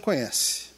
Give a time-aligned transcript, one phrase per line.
[0.00, 0.70] conhece.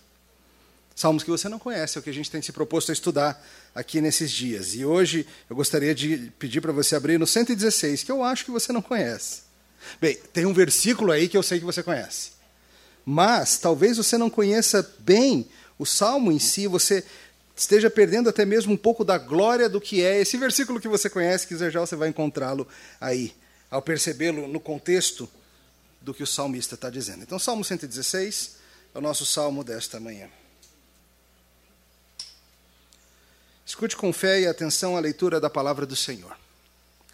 [0.95, 3.42] Salmos que você não conhece, é o que a gente tem se proposto a estudar
[3.75, 4.75] aqui nesses dias.
[4.75, 8.50] E hoje eu gostaria de pedir para você abrir no 116, que eu acho que
[8.50, 9.43] você não conhece.
[10.00, 12.32] Bem, tem um versículo aí que eu sei que você conhece.
[13.04, 15.49] Mas talvez você não conheça bem
[15.79, 17.04] o salmo em si, você
[17.57, 21.11] esteja perdendo até mesmo um pouco da glória do que é esse versículo que você
[21.11, 22.66] conhece, que já você vai encontrá-lo
[23.00, 23.34] aí,
[23.70, 25.29] ao percebê-lo no contexto
[26.00, 27.23] do que o salmista está dizendo.
[27.23, 28.61] Então, Salmo 116
[28.95, 30.29] é o nosso salmo desta manhã.
[33.65, 36.37] Escute com fé e atenção a leitura da palavra do Senhor.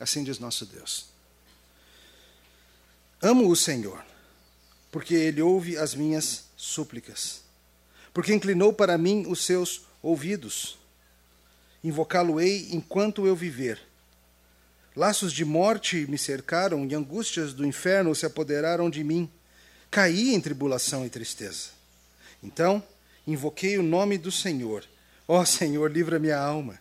[0.01, 1.07] Assim diz nosso Deus.
[3.23, 4.05] Amo o Senhor,
[4.91, 7.43] porque Ele ouve as minhas súplicas,
[8.13, 10.79] porque inclinou para mim os seus ouvidos.
[11.85, 13.81] Invocá-lo-ei enquanto eu viver.
[14.97, 19.31] Laços de morte me cercaram e angústias do inferno se apoderaram de mim.
[19.91, 21.78] Caí em tribulação e tristeza.
[22.43, 22.83] Então,
[23.27, 24.85] invoquei o nome do Senhor.
[25.27, 26.79] Ó oh, Senhor, livra minha alma.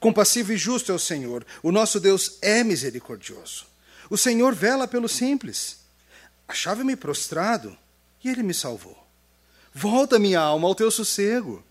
[0.00, 1.46] Compassivo e justo é o Senhor.
[1.62, 3.66] O nosso Deus é misericordioso.
[4.10, 5.78] O Senhor vela pelo simples.
[6.48, 7.76] Achava-me prostrado
[8.22, 8.96] e ele me salvou.
[9.72, 11.62] Volta, minha alma, ao teu sossego,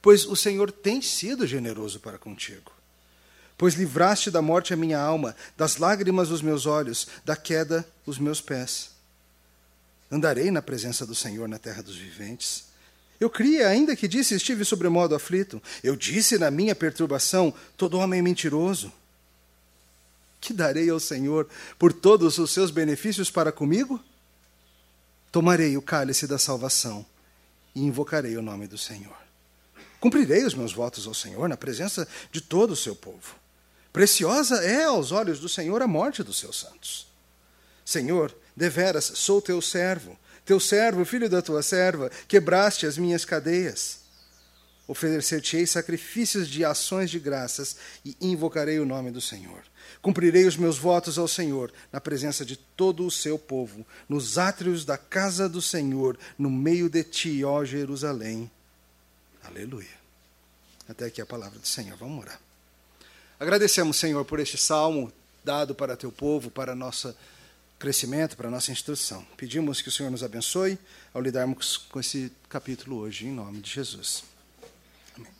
[0.00, 2.72] pois o Senhor tem sido generoso para contigo
[3.56, 8.18] pois livraste da morte a minha alma, das lágrimas os meus olhos, da queda os
[8.18, 8.90] meus pés.
[10.10, 12.64] Andarei na presença do Senhor na terra dos viventes.
[13.18, 15.62] Eu cria, ainda que disse estive sobremodo aflito.
[15.82, 18.92] Eu disse na minha perturbação, todo homem é mentiroso.
[20.40, 23.98] Que darei ao Senhor por todos os seus benefícios para comigo?
[25.32, 27.04] Tomarei o cálice da salvação
[27.74, 29.16] e invocarei o nome do Senhor.
[29.98, 33.36] Cumprirei os meus votos ao Senhor na presença de todo o seu povo.
[33.90, 37.06] Preciosa é aos olhos do Senhor a morte dos seus santos.
[37.84, 44.04] Senhor, deveras sou teu servo, teu servo, filho da tua serva, quebraste as minhas cadeias.
[44.86, 49.62] Oferecer-te-ei sacrifícios de ações de graças e invocarei o nome do Senhor.
[50.02, 54.84] Cumprirei os meus votos ao Senhor, na presença de todo o seu povo, nos átrios
[54.84, 58.50] da casa do Senhor, no meio de ti, ó Jerusalém.
[59.42, 60.04] Aleluia.
[60.86, 61.96] Até aqui a palavra do Senhor.
[61.96, 62.38] Vamos orar.
[63.40, 65.10] Agradecemos, Senhor, por este salmo
[65.42, 67.14] dado para teu povo, para nosso
[67.84, 69.22] crescimento, para nossa instrução.
[69.36, 70.78] Pedimos que o Senhor nos abençoe
[71.12, 74.24] ao lidarmos com esse capítulo hoje, em nome de Jesus.
[75.14, 75.30] Amém.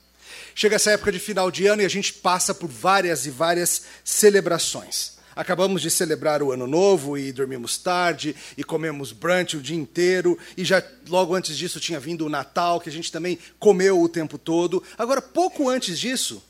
[0.54, 3.84] Chega essa época de final de ano e a gente passa por várias e várias
[4.04, 5.14] celebrações.
[5.34, 10.38] Acabamos de celebrar o Ano Novo e dormimos tarde e comemos brunch o dia inteiro.
[10.54, 14.06] E já logo antes disso tinha vindo o Natal, que a gente também comeu o
[14.06, 14.82] tempo todo.
[14.98, 16.42] Agora, pouco antes disso,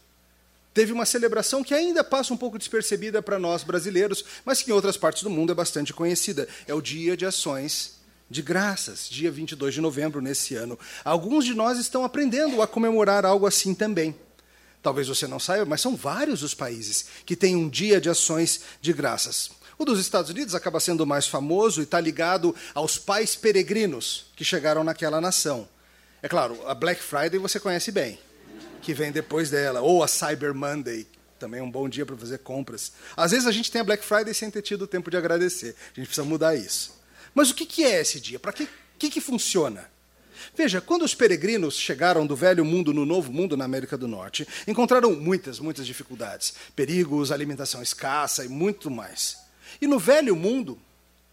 [0.75, 4.75] teve uma celebração que ainda passa um pouco despercebida para nós brasileiros, mas que em
[4.75, 6.49] outras partes do mundo é bastante conhecida.
[6.67, 10.77] É o Dia de Ações de Graças, dia 22 de novembro nesse ano.
[11.05, 14.17] Alguns de nós estão aprendendo a comemorar algo assim também.
[14.83, 18.63] Talvez você não saiba, mas são vários os países que têm um Dia de Ações
[18.81, 19.51] de Graças.
[19.79, 24.45] O dos Estados Unidos acaba sendo mais famoso e está ligado aos pais peregrinos que
[24.45, 25.69] chegaram naquela nação.
[26.21, 28.19] É claro, a Black Friday você conhece bem
[28.85, 31.07] que vem depois dela, ou a Cyber Monday,
[31.39, 32.93] também é um bom dia para fazer compras.
[33.17, 35.75] Às vezes a gente tem a Black Friday sem ter tido tempo de agradecer.
[35.93, 37.03] A gente precisa mudar isso.
[37.35, 38.39] Mas o que é esse dia?
[38.39, 38.69] Para que,
[38.99, 39.91] que, que funciona?
[40.55, 44.47] Veja, quando os peregrinos chegaram do velho mundo no novo mundo na América do Norte,
[44.69, 49.39] encontraram muitas, muitas dificuldades, perigos, alimentação escassa e muito mais.
[49.81, 50.79] E no velho mundo,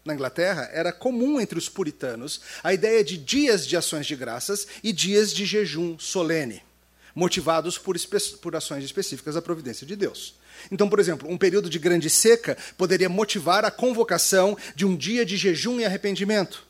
[0.04, 4.66] na Inglaterra, era comum entre os puritanos a ideia de dias de ações de graças
[4.82, 6.62] e dias de jejum solene
[7.14, 7.96] motivados por,
[8.40, 10.34] por ações específicas da providência de Deus.
[10.70, 15.24] Então, por exemplo, um período de grande seca poderia motivar a convocação de um dia
[15.24, 16.66] de jejum e arrependimento.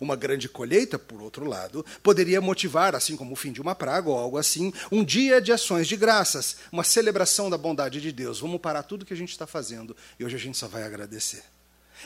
[0.00, 4.10] Uma grande colheita, por outro lado, poderia motivar, assim como o fim de uma praga
[4.10, 8.40] ou algo assim, um dia de ações de graças, uma celebração da bondade de Deus.
[8.40, 11.42] Vamos parar tudo que a gente está fazendo e hoje a gente só vai agradecer.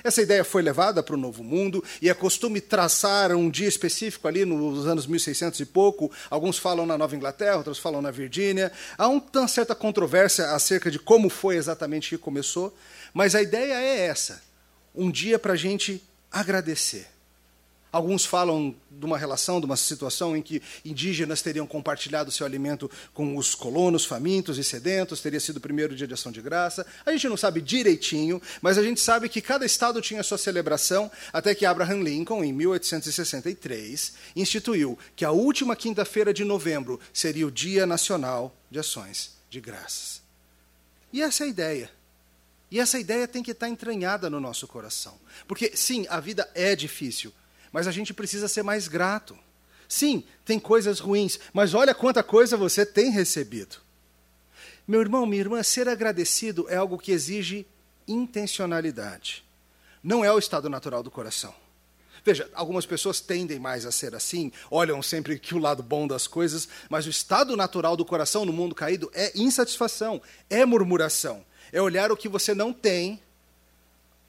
[0.03, 4.27] Essa ideia foi levada para o Novo Mundo e é costume traçar um dia específico
[4.27, 6.11] ali nos anos 1600 e pouco.
[6.31, 8.73] Alguns falam na Nova Inglaterra, outros falam na Virgínia.
[8.97, 12.75] Há uma certa controvérsia acerca de como foi exatamente que começou,
[13.13, 14.43] mas a ideia é essa:
[14.95, 17.10] um dia para a gente agradecer.
[17.93, 22.89] Alguns falam de uma relação, de uma situação em que indígenas teriam compartilhado seu alimento
[23.13, 26.87] com os colonos famintos e sedentos, teria sido o primeiro dia de ação de graça.
[27.05, 31.11] A gente não sabe direitinho, mas a gente sabe que cada estado tinha sua celebração,
[31.33, 37.51] até que Abraham Lincoln, em 1863, instituiu que a última quinta-feira de novembro seria o
[37.51, 40.23] Dia Nacional de Ações de Graças.
[41.13, 41.91] E essa é a ideia.
[42.71, 45.19] E essa ideia tem que estar entranhada no nosso coração.
[45.49, 47.33] Porque, sim, a vida é difícil,
[47.73, 49.37] mas a gente precisa ser mais grato.
[49.89, 53.77] Sim, tem coisas ruins, mas olha quanta coisa você tem recebido.
[54.87, 57.67] Meu irmão, minha irmã, ser agradecido é algo que exige
[58.07, 59.45] intencionalidade.
[60.03, 61.55] Não é o estado natural do coração.
[62.25, 66.27] Veja, algumas pessoas tendem mais a ser assim, olham sempre que o lado bom das
[66.27, 70.21] coisas, mas o estado natural do coração no mundo caído é insatisfação,
[70.51, 73.21] é murmuração, é olhar o que você não tem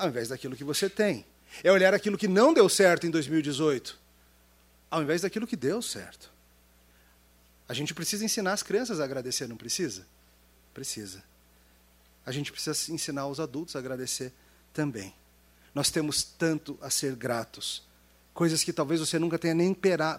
[0.01, 1.23] ao invés daquilo que você tem.
[1.63, 4.01] É olhar aquilo que não deu certo em 2018
[4.92, 6.30] ao invés daquilo que deu certo.
[7.68, 10.06] A gente precisa ensinar as crianças a agradecer, não precisa?
[10.74, 11.24] Precisa.
[12.25, 14.33] A gente precisa ensinar os adultos a agradecer
[14.74, 15.13] também.
[15.74, 17.81] Nós temos tanto a ser gratos.
[18.33, 19.74] Coisas que talvez você nunca tenha nem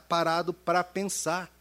[0.08, 1.52] parado para pensar.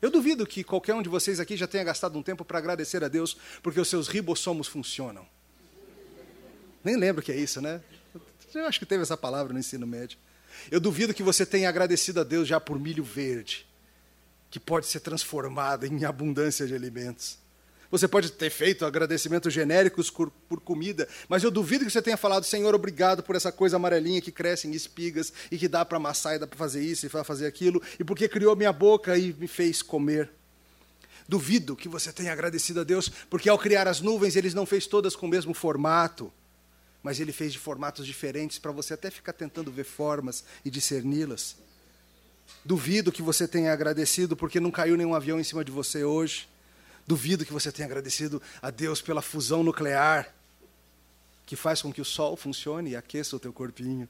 [0.00, 3.02] Eu duvido que qualquer um de vocês aqui já tenha gastado um tempo para agradecer
[3.02, 5.26] a Deus porque os seus ribossomos funcionam.
[6.84, 7.82] Nem lembro o que é isso, né?
[8.56, 10.18] Eu acho que teve essa palavra no ensino médio.
[10.70, 13.66] Eu duvido que você tenha agradecido a Deus já por milho verde,
[14.50, 17.38] que pode ser transformado em abundância de alimentos.
[17.90, 20.30] Você pode ter feito agradecimentos genéricos por,
[20.64, 24.32] comida, mas eu duvido que você tenha falado, Senhor, obrigado por essa coisa amarelinha que
[24.32, 27.22] cresce em espigas e que dá para amassar e dá para fazer isso e para
[27.22, 30.30] fazer aquilo, e porque criou minha boca e me fez comer.
[31.28, 34.86] Duvido que você tenha agradecido a Deus, porque ao criar as nuvens, Ele não fez
[34.86, 36.32] todas com o mesmo formato,
[37.06, 41.54] mas Ele fez de formatos diferentes para você até ficar tentando ver formas e discerni-las.
[42.64, 46.48] Duvido que você tenha agradecido porque não caiu nenhum avião em cima de você hoje.
[47.06, 50.34] Duvido que você tenha agradecido a Deus pela fusão nuclear,
[51.46, 54.08] que faz com que o sol funcione e aqueça o teu corpinho.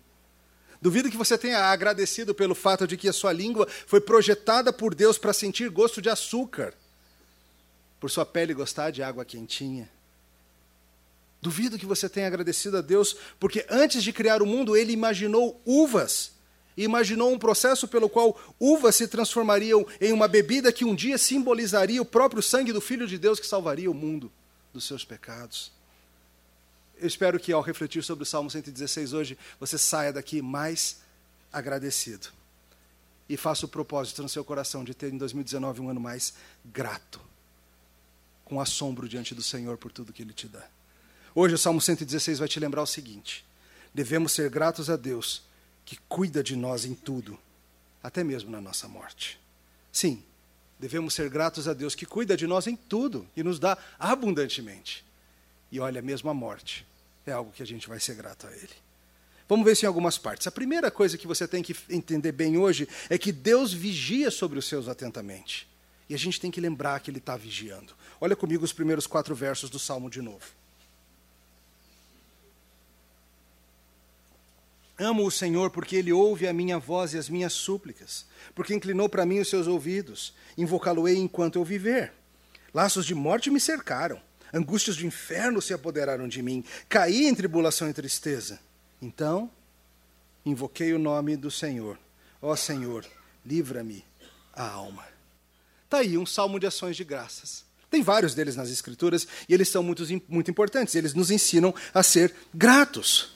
[0.80, 4.94] Duvido que você tenha agradecido pelo fato de que a sua língua foi projetada por
[4.94, 6.72] Deus para sentir gosto de açúcar,
[8.00, 9.94] por sua pele gostar de água quentinha.
[11.46, 15.62] Duvido que você tenha agradecido a Deus, porque antes de criar o mundo, ele imaginou
[15.64, 16.34] uvas
[16.76, 22.02] imaginou um processo pelo qual uvas se transformariam em uma bebida que um dia simbolizaria
[22.02, 24.30] o próprio sangue do Filho de Deus que salvaria o mundo
[24.74, 25.72] dos seus pecados.
[26.98, 30.98] Eu espero que ao refletir sobre o Salmo 116 hoje, você saia daqui mais
[31.50, 32.28] agradecido.
[33.26, 37.20] E faça o propósito no seu coração de ter em 2019 um ano mais grato,
[38.44, 40.75] com assombro diante do Senhor por tudo que Ele te dá.
[41.38, 43.44] Hoje o Salmo 116 vai te lembrar o seguinte:
[43.92, 45.42] devemos ser gratos a Deus
[45.84, 47.38] que cuida de nós em tudo,
[48.02, 49.38] até mesmo na nossa morte.
[49.92, 50.24] Sim,
[50.78, 55.04] devemos ser gratos a Deus que cuida de nós em tudo e nos dá abundantemente.
[55.70, 56.86] E olha, mesmo a morte
[57.26, 58.72] é algo que a gente vai ser grato a Ele.
[59.46, 60.46] Vamos ver isso em algumas partes.
[60.46, 64.58] A primeira coisa que você tem que entender bem hoje é que Deus vigia sobre
[64.58, 65.68] os seus atentamente.
[66.08, 67.92] E a gente tem que lembrar que Ele está vigiando.
[68.18, 70.46] Olha comigo os primeiros quatro versos do Salmo de novo.
[74.98, 79.08] Amo o Senhor porque ele ouve a minha voz e as minhas súplicas, porque inclinou
[79.08, 80.34] para mim os seus ouvidos.
[80.56, 82.14] Invocá-lo-ei enquanto eu viver.
[82.72, 84.20] Laços de morte me cercaram,
[84.52, 86.64] angústias de inferno se apoderaram de mim.
[86.88, 88.58] Caí em tribulação e tristeza.
[89.00, 89.50] Então,
[90.44, 91.98] invoquei o nome do Senhor.
[92.40, 93.04] Ó Senhor,
[93.44, 94.04] livra-me
[94.52, 95.04] a alma.
[95.84, 97.64] Está aí um salmo de ações de graças.
[97.90, 100.94] Tem vários deles nas Escrituras e eles são muito, muito importantes.
[100.94, 103.35] Eles nos ensinam a ser gratos.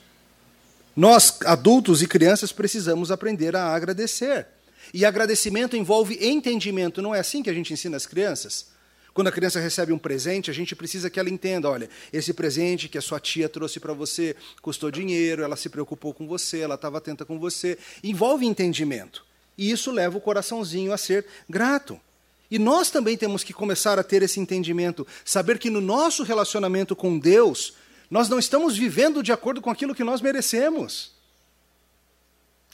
[1.00, 4.46] Nós, adultos e crianças, precisamos aprender a agradecer.
[4.92, 7.00] E agradecimento envolve entendimento.
[7.00, 8.66] Não é assim que a gente ensina as crianças?
[9.14, 12.86] Quando a criança recebe um presente, a gente precisa que ela entenda: olha, esse presente
[12.86, 16.74] que a sua tia trouxe para você custou dinheiro, ela se preocupou com você, ela
[16.74, 17.78] estava atenta com você.
[18.04, 19.24] Envolve entendimento.
[19.56, 21.98] E isso leva o coraçãozinho a ser grato.
[22.50, 26.94] E nós também temos que começar a ter esse entendimento, saber que no nosso relacionamento
[26.94, 27.72] com Deus,
[28.10, 31.12] nós não estamos vivendo de acordo com aquilo que nós merecemos.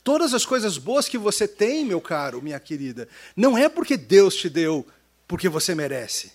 [0.03, 4.35] Todas as coisas boas que você tem, meu caro, minha querida, não é porque Deus
[4.35, 4.85] te deu,
[5.27, 6.31] porque você merece.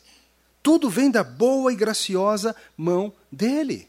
[0.63, 3.89] Tudo vem da boa e graciosa mão dele.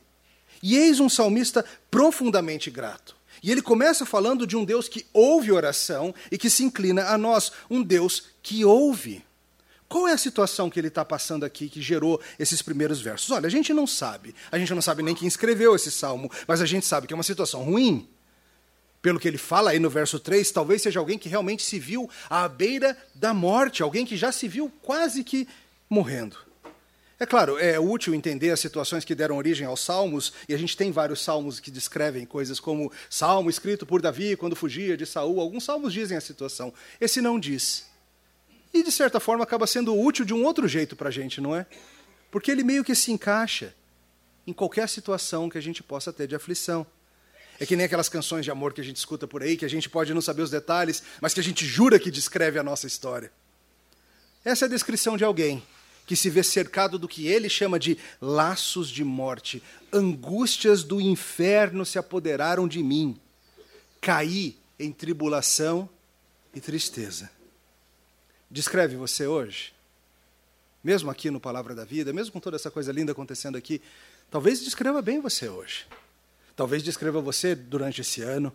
[0.63, 3.15] E eis um salmista profundamente grato.
[3.43, 7.17] E ele começa falando de um Deus que ouve oração e que se inclina a
[7.17, 9.23] nós, um Deus que ouve.
[9.93, 13.29] Qual é a situação que ele está passando aqui que gerou esses primeiros versos?
[13.29, 14.33] Olha, a gente não sabe.
[14.51, 17.15] A gente não sabe nem quem escreveu esse salmo, mas a gente sabe que é
[17.15, 18.09] uma situação ruim.
[19.03, 22.09] Pelo que ele fala aí no verso 3, talvez seja alguém que realmente se viu
[22.27, 25.47] à beira da morte, alguém que já se viu quase que
[25.87, 26.37] morrendo.
[27.19, 30.75] É claro, é útil entender as situações que deram origem aos salmos, e a gente
[30.75, 35.39] tem vários salmos que descrevem coisas como salmo escrito por Davi quando fugia de Saul.
[35.39, 36.73] Alguns salmos dizem a situação.
[36.99, 37.92] Esse não diz.
[38.73, 41.55] E, de certa forma, acaba sendo útil de um outro jeito para a gente, não
[41.55, 41.65] é?
[42.31, 43.75] Porque ele meio que se encaixa
[44.47, 46.85] em qualquer situação que a gente possa ter de aflição.
[47.59, 49.69] É que nem aquelas canções de amor que a gente escuta por aí, que a
[49.69, 52.87] gente pode não saber os detalhes, mas que a gente jura que descreve a nossa
[52.87, 53.31] história.
[54.43, 55.63] Essa é a descrição de alguém
[56.05, 59.63] que se vê cercado do que ele chama de laços de morte.
[59.91, 63.17] Angústias do inferno se apoderaram de mim.
[64.01, 65.87] Caí em tribulação
[66.53, 67.29] e tristeza.
[68.53, 69.73] Descreve você hoje?
[70.83, 73.81] Mesmo aqui no Palavra da Vida, mesmo com toda essa coisa linda acontecendo aqui,
[74.29, 75.87] talvez descreva bem você hoje.
[76.55, 78.53] Talvez descreva você durante esse ano,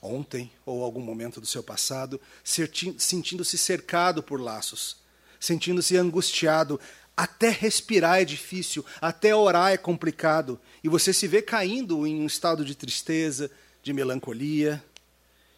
[0.00, 4.98] ontem ou algum momento do seu passado, sentindo-se cercado por laços,
[5.40, 6.78] sentindo-se angustiado.
[7.16, 12.26] Até respirar é difícil, até orar é complicado, e você se vê caindo em um
[12.26, 13.50] estado de tristeza,
[13.82, 14.80] de melancolia.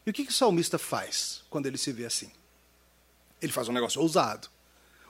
[0.06, 2.32] E o que, que o salmista faz quando ele se vê assim?
[3.42, 4.48] Ele faz um negócio ousado.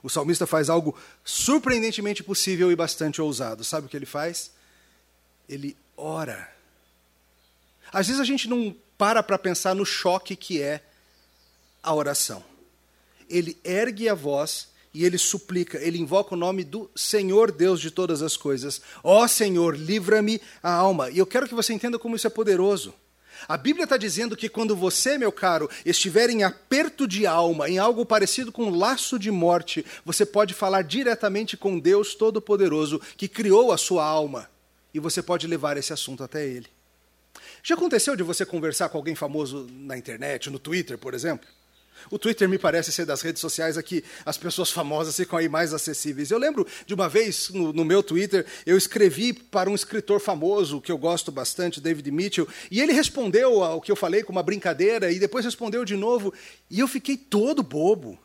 [0.03, 3.62] O salmista faz algo surpreendentemente possível e bastante ousado.
[3.62, 4.51] Sabe o que ele faz?
[5.49, 6.51] Ele ora.
[7.93, 10.83] Às vezes a gente não para para pensar no choque que é
[11.83, 12.43] a oração.
[13.29, 17.91] Ele ergue a voz e ele suplica, ele invoca o nome do Senhor Deus de
[17.91, 18.81] todas as coisas.
[19.03, 21.11] Ó oh, Senhor, livra-me a alma.
[21.11, 22.93] E eu quero que você entenda como isso é poderoso.
[23.49, 27.79] A Bíblia está dizendo que quando você, meu caro, estiver em aperto de alma, em
[27.79, 33.29] algo parecido com um laço de morte, você pode falar diretamente com Deus Todo-Poderoso, que
[33.29, 34.49] criou a sua alma,
[34.95, 36.69] e você pode levar esse assunto até Ele.
[37.63, 41.49] Já aconteceu de você conversar com alguém famoso na internet, no Twitter, por exemplo?
[42.11, 45.49] O Twitter me parece ser das redes sociais a que as pessoas famosas ficam aí
[45.49, 46.31] mais acessíveis.
[46.31, 50.81] Eu lembro de uma vez no, no, meu Twitter, eu escrevi para um escritor famoso
[50.81, 54.43] que eu gosto bastante, David Mitchell, e ele respondeu ao que eu falei com uma
[54.43, 56.33] brincadeira e depois respondeu de novo,
[56.71, 58.19] e eu fiquei todo bobo.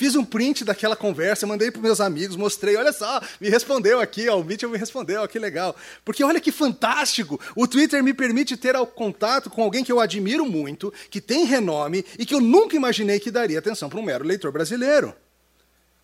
[0.00, 4.30] Fiz um print daquela conversa, mandei para meus amigos, mostrei, olha só, me respondeu aqui,
[4.30, 5.76] ó, o Mitchell me respondeu, ó, que legal.
[6.06, 10.46] Porque olha que fantástico, o Twitter me permite ter contato com alguém que eu admiro
[10.46, 14.24] muito, que tem renome e que eu nunca imaginei que daria atenção para um mero
[14.24, 15.14] leitor brasileiro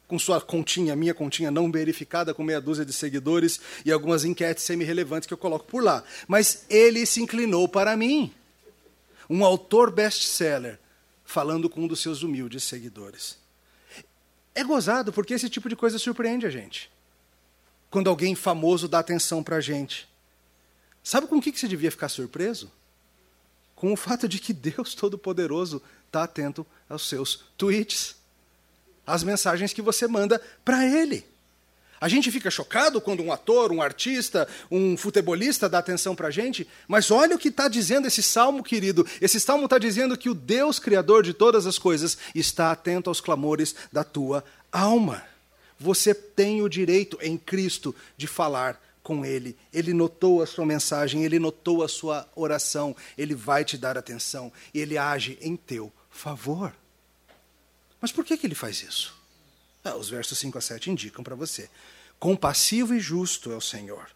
[0.06, 4.62] com sua continha, minha continha não verificada, com meia dúzia de seguidores e algumas enquetes
[4.62, 6.04] semi-relevantes que eu coloco por lá.
[6.28, 8.30] Mas ele se inclinou para mim.
[9.28, 10.78] Um autor best-seller,
[11.24, 13.45] falando com um dos seus humildes seguidores.
[14.56, 16.90] É gozado porque esse tipo de coisa surpreende a gente.
[17.90, 20.08] Quando alguém famoso dá atenção para a gente.
[21.04, 22.72] Sabe com o que você devia ficar surpreso?
[23.74, 28.16] Com o fato de que Deus Todo-Poderoso está atento aos seus tweets,
[29.06, 31.26] às mensagens que você manda para Ele.
[32.00, 36.30] A gente fica chocado quando um ator, um artista, um futebolista dá atenção para a
[36.30, 39.06] gente, mas olha o que está dizendo esse salmo, querido.
[39.20, 43.20] Esse salmo está dizendo que o Deus Criador de todas as coisas está atento aos
[43.20, 45.22] clamores da tua alma.
[45.78, 49.56] Você tem o direito em Cristo de falar com Ele.
[49.72, 54.52] Ele notou a sua mensagem, ele notou a sua oração, ele vai te dar atenção
[54.74, 56.74] e ele age em teu favor.
[58.00, 59.15] Mas por que, que ele faz isso?
[59.86, 61.70] Ah, os versos 5 a 7 indicam para você.
[62.18, 64.10] Compassivo e justo é o Senhor.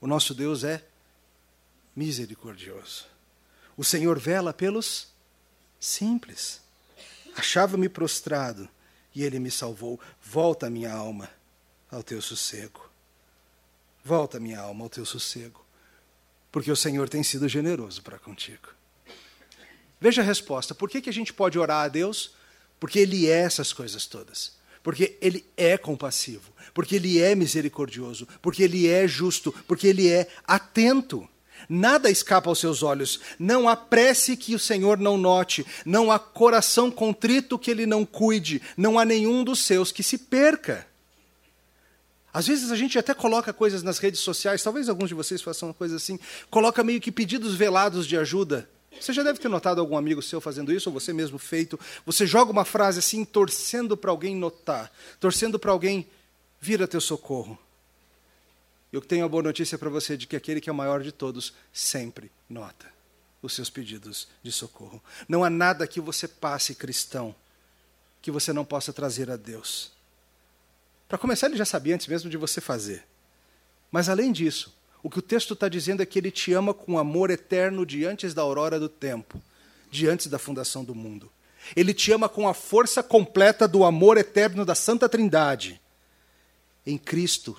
[0.00, 0.84] O nosso Deus é
[1.94, 3.06] misericordioso.
[3.76, 5.06] O Senhor vela pelos
[5.78, 6.60] simples.
[7.36, 8.68] Achava-me prostrado
[9.14, 10.00] e ele me salvou.
[10.20, 11.30] Volta, minha alma,
[11.88, 12.90] ao teu sossego.
[14.04, 15.64] Volta, minha alma, ao teu sossego.
[16.50, 18.68] Porque o Senhor tem sido generoso para contigo.
[20.00, 20.74] Veja a resposta.
[20.74, 22.34] Por que, que a gente pode orar a Deus?
[22.80, 28.62] Porque Ele é essas coisas todas porque ele é compassivo, porque ele é misericordioso, porque
[28.62, 31.26] ele é justo, porque ele é atento.
[31.66, 33.18] Nada escapa aos seus olhos.
[33.38, 35.64] Não há prece que o Senhor não note.
[35.86, 38.60] Não há coração contrito que ele não cuide.
[38.76, 40.86] Não há nenhum dos seus que se perca.
[42.30, 45.68] Às vezes a gente até coloca coisas nas redes sociais, talvez alguns de vocês façam
[45.68, 46.18] uma coisa assim,
[46.50, 48.68] coloca meio que pedidos velados de ajuda.
[49.00, 51.78] Você já deve ter notado algum amigo seu fazendo isso, ou você mesmo feito.
[52.06, 56.06] Você joga uma frase assim, torcendo para alguém notar, torcendo para alguém
[56.60, 57.58] vir a teu socorro.
[58.92, 61.10] Eu tenho a boa notícia para você de que aquele que é o maior de
[61.10, 62.94] todos sempre nota
[63.42, 65.02] os seus pedidos de socorro.
[65.28, 67.34] Não há nada que você passe, cristão,
[68.22, 69.92] que você não possa trazer a Deus.
[71.08, 73.04] Para começar, ele já sabia antes mesmo de você fazer.
[73.90, 74.74] Mas além disso,
[75.04, 78.06] o que o texto está dizendo é que ele te ama com amor eterno de
[78.06, 79.38] antes da aurora do tempo,
[79.90, 81.30] de antes da fundação do mundo.
[81.76, 85.78] Ele te ama com a força completa do amor eterno da Santa Trindade.
[86.86, 87.54] Em Cristo,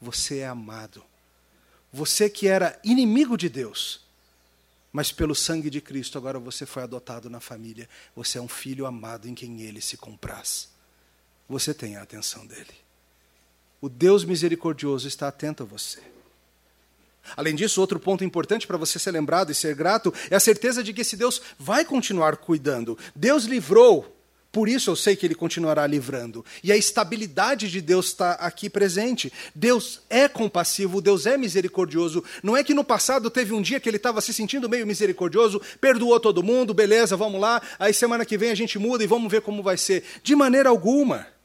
[0.00, 1.04] você é amado.
[1.92, 4.00] Você que era inimigo de Deus,
[4.90, 7.86] mas pelo sangue de Cristo agora você foi adotado na família.
[8.16, 10.70] Você é um filho amado em quem ele se compraz.
[11.46, 12.74] Você tem a atenção dele.
[13.82, 16.00] O Deus misericordioso está atento a você.
[17.36, 20.82] Além disso, outro ponto importante para você ser lembrado e ser grato é a certeza
[20.82, 22.98] de que esse Deus vai continuar cuidando.
[23.14, 24.18] Deus livrou,
[24.50, 26.44] por isso eu sei que ele continuará livrando.
[26.64, 29.32] E a estabilidade de Deus está aqui presente.
[29.54, 32.24] Deus é compassivo, Deus é misericordioso.
[32.42, 35.60] Não é que no passado teve um dia que ele estava se sentindo meio misericordioso,
[35.80, 39.30] perdoou todo mundo, beleza, vamos lá, aí semana que vem a gente muda e vamos
[39.30, 40.02] ver como vai ser.
[40.22, 41.37] De maneira alguma.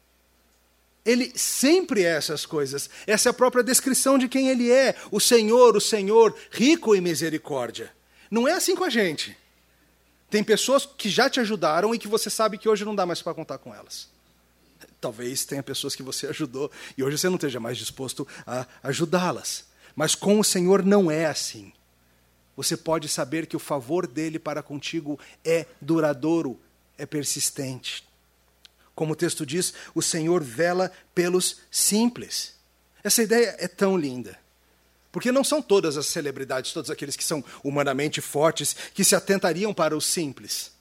[1.05, 2.89] Ele sempre é essas coisas.
[3.05, 4.95] Essa é a própria descrição de quem ele é.
[5.11, 7.91] O Senhor, o Senhor, rico em misericórdia.
[8.31, 9.37] Não é assim com a gente.
[10.29, 13.21] Tem pessoas que já te ajudaram e que você sabe que hoje não dá mais
[13.21, 14.07] para contar com elas.
[14.99, 19.65] Talvez tenha pessoas que você ajudou e hoje você não esteja mais disposto a ajudá-las.
[19.95, 21.71] Mas com o Senhor não é assim.
[22.55, 26.59] Você pode saber que o favor dele para contigo é duradouro,
[26.97, 28.03] é persistente.
[28.95, 32.53] Como o texto diz, o Senhor vela pelos simples.
[33.03, 34.37] Essa ideia é tão linda.
[35.11, 39.73] Porque não são todas as celebridades, todos aqueles que são humanamente fortes, que se atentariam
[39.73, 40.71] para os simples.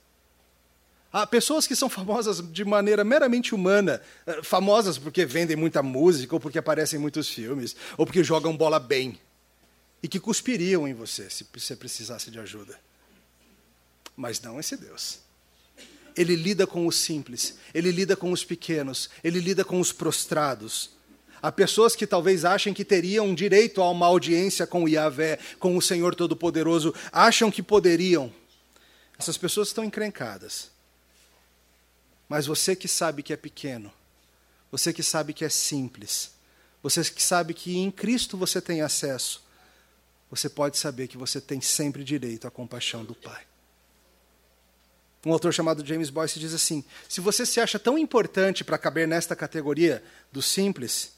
[1.12, 6.34] Há pessoas que são famosas de maneira meramente humana, eh, famosas porque vendem muita música,
[6.34, 9.20] ou porque aparecem em muitos filmes, ou porque jogam bola bem,
[10.02, 12.80] e que cuspiriam em você se você precisasse de ajuda.
[14.16, 15.20] Mas não esse Deus
[16.16, 20.90] ele lida com os simples, ele lida com os pequenos, ele lida com os prostrados.
[21.40, 25.76] Há pessoas que talvez achem que teriam direito a uma audiência com o Yahvé, com
[25.76, 28.32] o Senhor Todo-Poderoso, acham que poderiam.
[29.18, 30.70] Essas pessoas estão encrencadas.
[32.28, 33.92] Mas você que sabe que é pequeno,
[34.70, 36.32] você que sabe que é simples,
[36.82, 39.42] você que sabe que em Cristo você tem acesso,
[40.30, 43.42] você pode saber que você tem sempre direito à compaixão do Pai.
[45.24, 49.06] Um autor chamado James Boyce diz assim: se você se acha tão importante para caber
[49.06, 50.02] nesta categoria
[50.32, 51.12] do simples,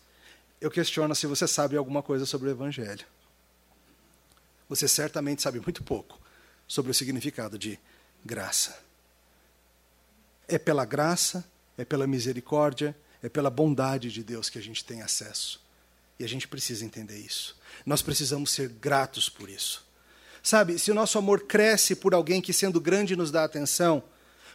[0.60, 3.06] eu questiono se você sabe alguma coisa sobre o Evangelho.
[4.68, 6.18] Você certamente sabe muito pouco
[6.66, 7.78] sobre o significado de
[8.24, 8.78] graça.
[10.48, 11.44] É pela graça,
[11.76, 15.62] é pela misericórdia, é pela bondade de Deus que a gente tem acesso.
[16.18, 17.56] E a gente precisa entender isso.
[17.84, 19.83] Nós precisamos ser gratos por isso.
[20.44, 24.02] Sabe, se o nosso amor cresce por alguém que, sendo grande, nos dá atenção,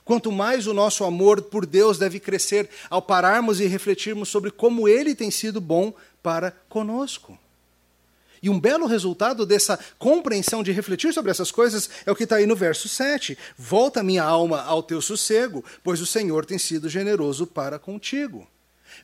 [0.05, 4.87] quanto mais o nosso amor por Deus deve crescer ao pararmos e refletirmos sobre como
[4.87, 7.35] Ele tem sido bom para conosco.
[8.41, 12.35] E um belo resultado dessa compreensão de refletir sobre essas coisas é o que está
[12.35, 13.35] aí no verso 7.
[13.57, 18.47] Volta minha alma ao teu sossego, pois o Senhor tem sido generoso para contigo.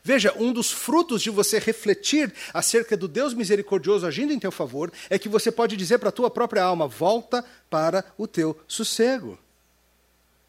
[0.03, 4.91] Veja, um dos frutos de você refletir acerca do Deus misericordioso agindo em teu favor
[5.09, 9.37] é que você pode dizer para a tua própria alma: volta para o teu sossego.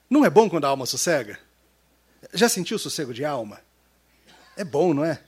[0.09, 1.39] Não é bom quando a alma sossega?
[2.33, 3.61] Já sentiu sossego de alma?
[4.57, 5.21] É bom, não é?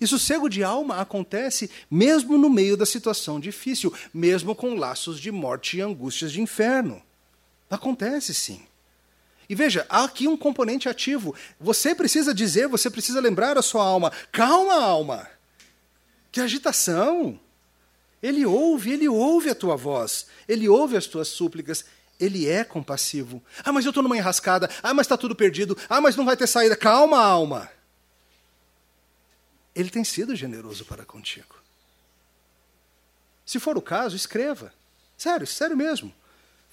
[0.00, 5.32] E sossego de alma acontece mesmo no meio da situação difícil, mesmo com laços de
[5.32, 7.02] morte e angústias de inferno.
[7.70, 8.66] Acontece sim.
[9.48, 11.34] E veja, há aqui um componente ativo.
[11.60, 15.28] Você precisa dizer, você precisa lembrar a sua alma: calma, alma.
[16.32, 17.38] Que agitação.
[18.22, 21.84] Ele ouve, ele ouve a tua voz, ele ouve as tuas súplicas,
[22.18, 23.42] ele é compassivo.
[23.62, 24.68] Ah, mas eu estou numa enrascada.
[24.82, 25.76] Ah, mas está tudo perdido.
[25.88, 26.74] Ah, mas não vai ter saída.
[26.76, 27.70] Calma, alma.
[29.74, 31.54] Ele tem sido generoso para contigo.
[33.44, 34.72] Se for o caso, escreva.
[35.16, 36.12] Sério, sério mesmo.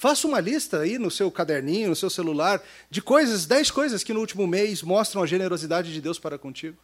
[0.04, 4.12] Faça uma lista aí no seu caderninho, no seu celular, de coisas, dez coisas que
[4.12, 6.78] no último mês mostram a generosidade de Deus para contigo.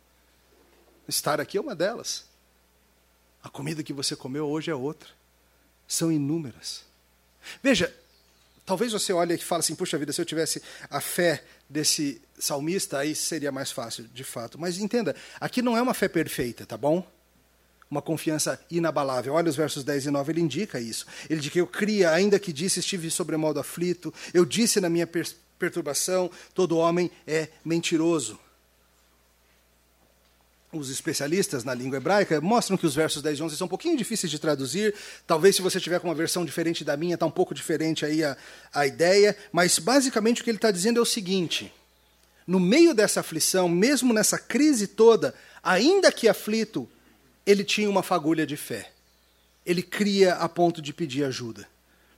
[1.05, 2.23] Estar aqui é uma delas.
[3.43, 5.09] A comida que você comeu hoje é outra.
[5.85, 6.85] São inúmeras.
[7.61, 7.93] Veja,
[8.65, 12.99] talvez você olhe e fale assim: puxa vida, se eu tivesse a fé desse salmista,
[12.99, 14.57] aí seria mais fácil, de fato.
[14.57, 17.05] Mas entenda, aqui não é uma fé perfeita, tá bom?
[17.89, 19.33] Uma confiança inabalável.
[19.33, 21.05] Olha os versos 10 e 9, ele indica isso.
[21.29, 25.07] Ele diz que eu cria, ainda que disse, estive sobremodo aflito, eu disse na minha
[25.07, 28.39] per perturbação, todo homem é mentiroso.
[30.71, 33.97] Os especialistas na língua hebraica mostram que os versos 10 e 11 são um pouquinho
[33.97, 34.95] difíceis de traduzir.
[35.27, 38.23] Talvez, se você tiver com uma versão diferente da minha, está um pouco diferente aí
[38.23, 38.37] a,
[38.73, 39.35] a ideia.
[39.51, 41.73] Mas, basicamente, o que ele está dizendo é o seguinte:
[42.47, 46.87] no meio dessa aflição, mesmo nessa crise toda, ainda que aflito,
[47.49, 48.91] ele tinha uma fagulha de fé.
[49.65, 51.67] Ele cria a ponto de pedir ajuda.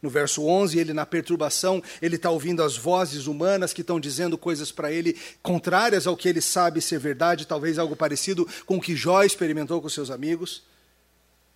[0.02, 4.38] No verso 11, ele, na perturbação, ele está ouvindo as vozes humanas que estão dizendo
[4.38, 8.82] coisas para ele contrárias ao que ele sabe ser verdade, talvez algo parecido com o
[8.82, 10.64] que Jó experimentou com seus amigos.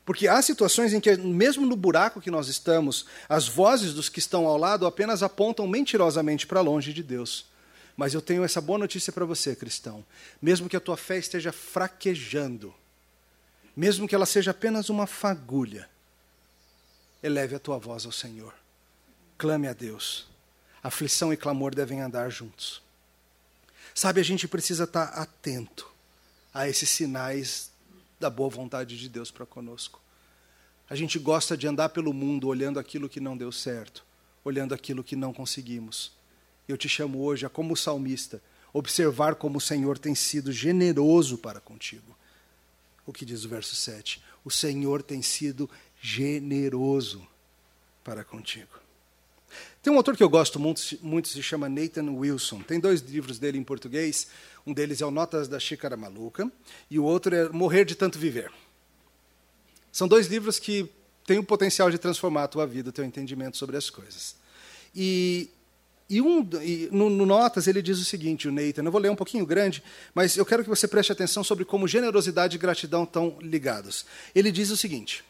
[0.06, 4.20] Porque há situações em que, mesmo no buraco que nós estamos, as vozes dos que
[4.20, 7.46] estão ao lado apenas apontam mentirosamente para longe de Deus.
[7.98, 10.06] Mas eu tenho essa boa notícia para você, cristão.
[10.42, 12.74] Mesmo que a tua fé esteja fraquejando,
[13.76, 15.90] mesmo que ela seja apenas uma fagulha,
[17.22, 18.54] eleve a tua voz ao Senhor.
[19.38, 20.28] Clame a Deus.
[20.82, 22.82] Aflição e clamor devem andar juntos.
[23.94, 25.90] Sabe, a gente precisa estar atento
[26.54, 27.72] a esses sinais
[28.20, 30.00] da boa vontade de Deus para conosco.
[30.90, 34.06] A gente gosta de andar pelo mundo olhando aquilo que não deu certo,
[34.44, 36.12] olhando aquilo que não conseguimos.
[36.68, 41.60] Eu te chamo hoje a, como salmista, observar como o Senhor tem sido generoso para
[41.60, 42.16] contigo.
[43.06, 44.22] O que diz o verso 7?
[44.44, 45.70] O Senhor tem sido
[46.02, 47.28] generoso
[48.04, 48.86] para contigo.
[49.82, 52.62] Tem um autor que eu gosto muito, muito, se chama Nathan Wilson.
[52.62, 54.28] Tem dois livros dele em português.
[54.66, 56.52] Um deles é o Notas da Xícara Maluca
[56.90, 58.52] e o outro é Morrer de Tanto Viver.
[59.92, 60.90] São dois livros que
[61.26, 64.36] têm o potencial de transformar a tua vida, o teu entendimento sobre as coisas.
[64.96, 65.50] E,
[66.10, 69.10] e, um, e no, no, Notas ele diz o seguinte, o Nathan, eu vou ler
[69.10, 73.04] um pouquinho grande, mas eu quero que você preste atenção sobre como generosidade e gratidão
[73.04, 74.06] estão ligados.
[74.34, 75.24] Ele diz o seguinte: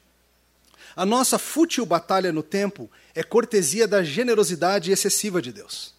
[0.95, 5.93] a nossa fútil batalha no tempo é cortesia da generosidade excessiva de Deus.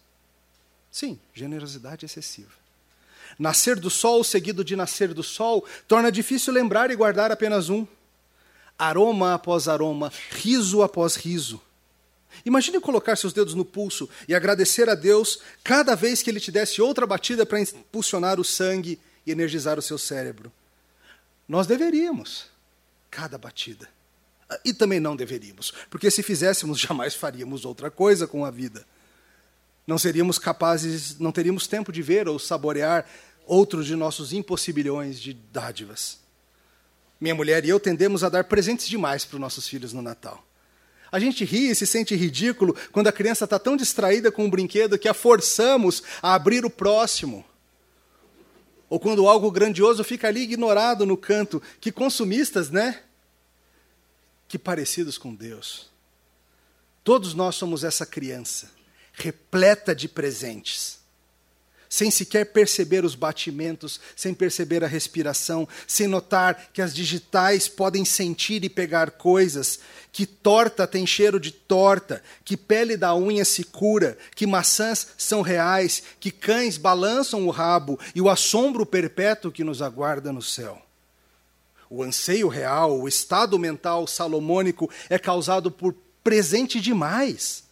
[0.91, 2.51] Sim, generosidade excessiva.
[3.37, 7.85] Nascer do sol seguido de nascer do sol torna difícil lembrar e guardar apenas um.
[8.77, 11.61] Aroma após aroma, riso após riso.
[12.45, 16.51] Imagine colocar seus dedos no pulso e agradecer a Deus cada vez que Ele te
[16.51, 20.51] desse outra batida para impulsionar o sangue e energizar o seu cérebro.
[21.47, 22.45] Nós deveríamos,
[23.09, 23.87] cada batida.
[24.63, 28.85] E também não deveríamos, porque se fizéssemos, jamais faríamos outra coisa com a vida.
[29.85, 33.09] Não seríamos capazes, não teríamos tempo de ver ou saborear
[33.45, 36.19] outros de nossos impossibilhões de dádivas.
[37.19, 40.46] Minha mulher e eu tendemos a dar presentes demais para os nossos filhos no Natal.
[41.11, 44.49] A gente ri e se sente ridículo quando a criança está tão distraída com um
[44.49, 47.45] brinquedo que a forçamos a abrir o próximo.
[48.89, 51.61] Ou quando algo grandioso fica ali ignorado no canto.
[51.79, 53.03] Que consumistas, né?
[54.47, 55.89] que parecidos com Deus.
[57.03, 58.71] Todos nós somos essa criança,
[59.13, 60.99] repleta de presentes,
[61.89, 68.03] sem sequer perceber os batimentos, sem perceber a respiração, sem notar que as digitais podem
[68.03, 69.79] sentir e pegar coisas,
[70.11, 75.41] que torta tem cheiro de torta, que pele da unha se cura, que maçãs são
[75.41, 80.81] reais, que cães balançam o rabo e o assombro perpétuo que nos aguarda no céu.
[81.89, 87.66] O anseio real, o estado mental salomônico é causado por presente demais.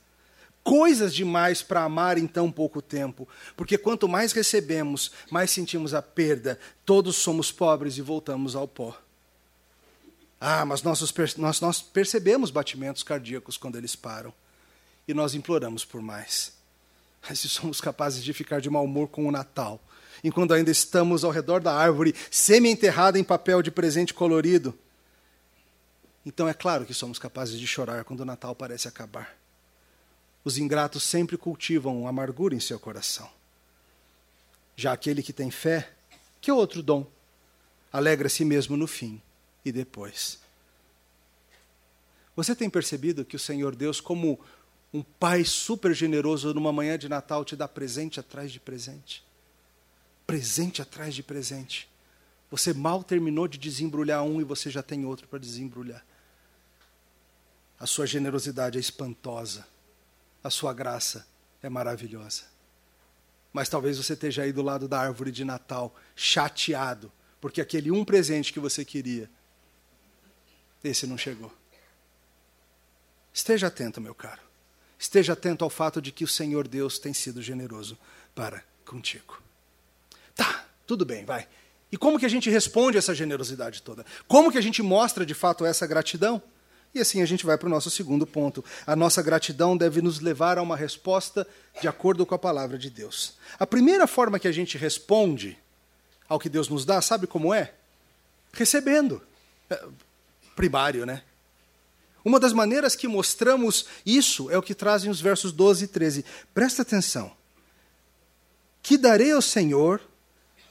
[0.65, 3.29] Coisas demais para amar em tão pouco tempo.
[3.55, 6.59] Porque quanto mais recebemos, mais sentimos a perda.
[6.83, 8.97] Todos somos pobres e voltamos ao pó.
[10.41, 14.33] Ah, mas nossos, nós, nós percebemos batimentos cardíacos quando eles param.
[15.07, 16.53] E nós imploramos por mais.
[17.29, 19.79] Mas se somos capazes de ficar de mau humor com o Natal,
[20.23, 24.75] enquanto ainda estamos ao redor da árvore, semi-enterrada em papel de presente colorido.
[26.25, 29.44] Então é claro que somos capazes de chorar quando o Natal parece acabar.
[30.45, 33.29] Os ingratos sempre cultivam amargura em seu coração.
[34.77, 35.91] Já aquele que tem fé,
[36.39, 37.05] que é outro dom,
[37.91, 39.21] alegra a si mesmo no fim
[39.65, 40.39] e depois.
[42.37, 44.39] Você tem percebido que o Senhor Deus, como
[44.93, 49.25] um pai super generoso, numa manhã de Natal, te dá presente atrás de presente?
[50.25, 51.89] presente atrás de presente.
[52.49, 56.03] Você mal terminou de desembrulhar um e você já tem outro para desembrulhar.
[57.79, 59.67] A sua generosidade é espantosa.
[60.45, 61.25] A sua graça
[61.63, 62.43] é maravilhosa.
[63.51, 68.05] Mas talvez você esteja aí do lado da árvore de Natal, chateado, porque aquele um
[68.05, 69.27] presente que você queria,
[70.83, 71.51] esse não chegou.
[73.33, 74.41] Esteja atento, meu caro.
[74.99, 77.97] Esteja atento ao fato de que o Senhor Deus tem sido generoso
[78.35, 79.41] para contigo.
[80.35, 81.47] Tá, tudo bem, vai.
[81.91, 84.05] E como que a gente responde essa generosidade toda?
[84.27, 86.39] Como que a gente mostra de fato essa gratidão?
[86.95, 88.63] E assim a gente vai para o nosso segundo ponto.
[88.87, 91.45] A nossa gratidão deve nos levar a uma resposta
[91.81, 93.33] de acordo com a palavra de Deus.
[93.59, 95.59] A primeira forma que a gente responde
[96.29, 97.73] ao que Deus nos dá, sabe como é?
[98.53, 99.21] Recebendo.
[99.69, 99.83] É,
[100.55, 101.21] primário, né?
[102.23, 106.25] Uma das maneiras que mostramos isso é o que trazem os versos 12 e 13.
[106.53, 107.29] Presta atenção.
[108.81, 109.99] Que darei ao Senhor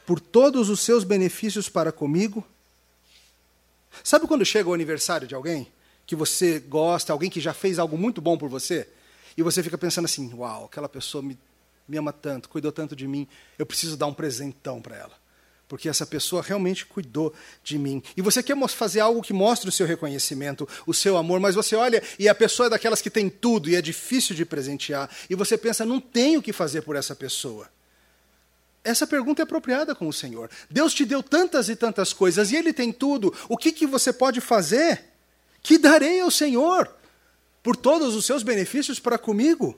[0.06, 2.42] por todos os seus benefícios para comigo?
[4.02, 5.70] Sabe quando chega o aniversário de alguém
[6.06, 8.88] que você gosta, alguém que já fez algo muito bom por você,
[9.36, 11.38] e você fica pensando assim: uau, aquela pessoa me,
[11.88, 13.26] me ama tanto, cuidou tanto de mim,
[13.58, 15.24] eu preciso dar um presentão para ela.
[15.66, 18.02] Porque essa pessoa realmente cuidou de mim.
[18.16, 21.74] E você quer fazer algo que mostre o seu reconhecimento, o seu amor, mas você
[21.74, 25.10] olha e a pessoa é daquelas que tem tudo e é difícil de presentear.
[25.28, 27.68] E você pensa, não tenho o que fazer por essa pessoa.
[28.84, 30.50] Essa pergunta é apropriada com o Senhor.
[30.70, 33.34] Deus te deu tantas e tantas coisas e Ele tem tudo.
[33.48, 35.13] O que, que você pode fazer?
[35.64, 36.88] Que darei ao Senhor?
[37.64, 39.74] por todos os seus benefícios para comigo.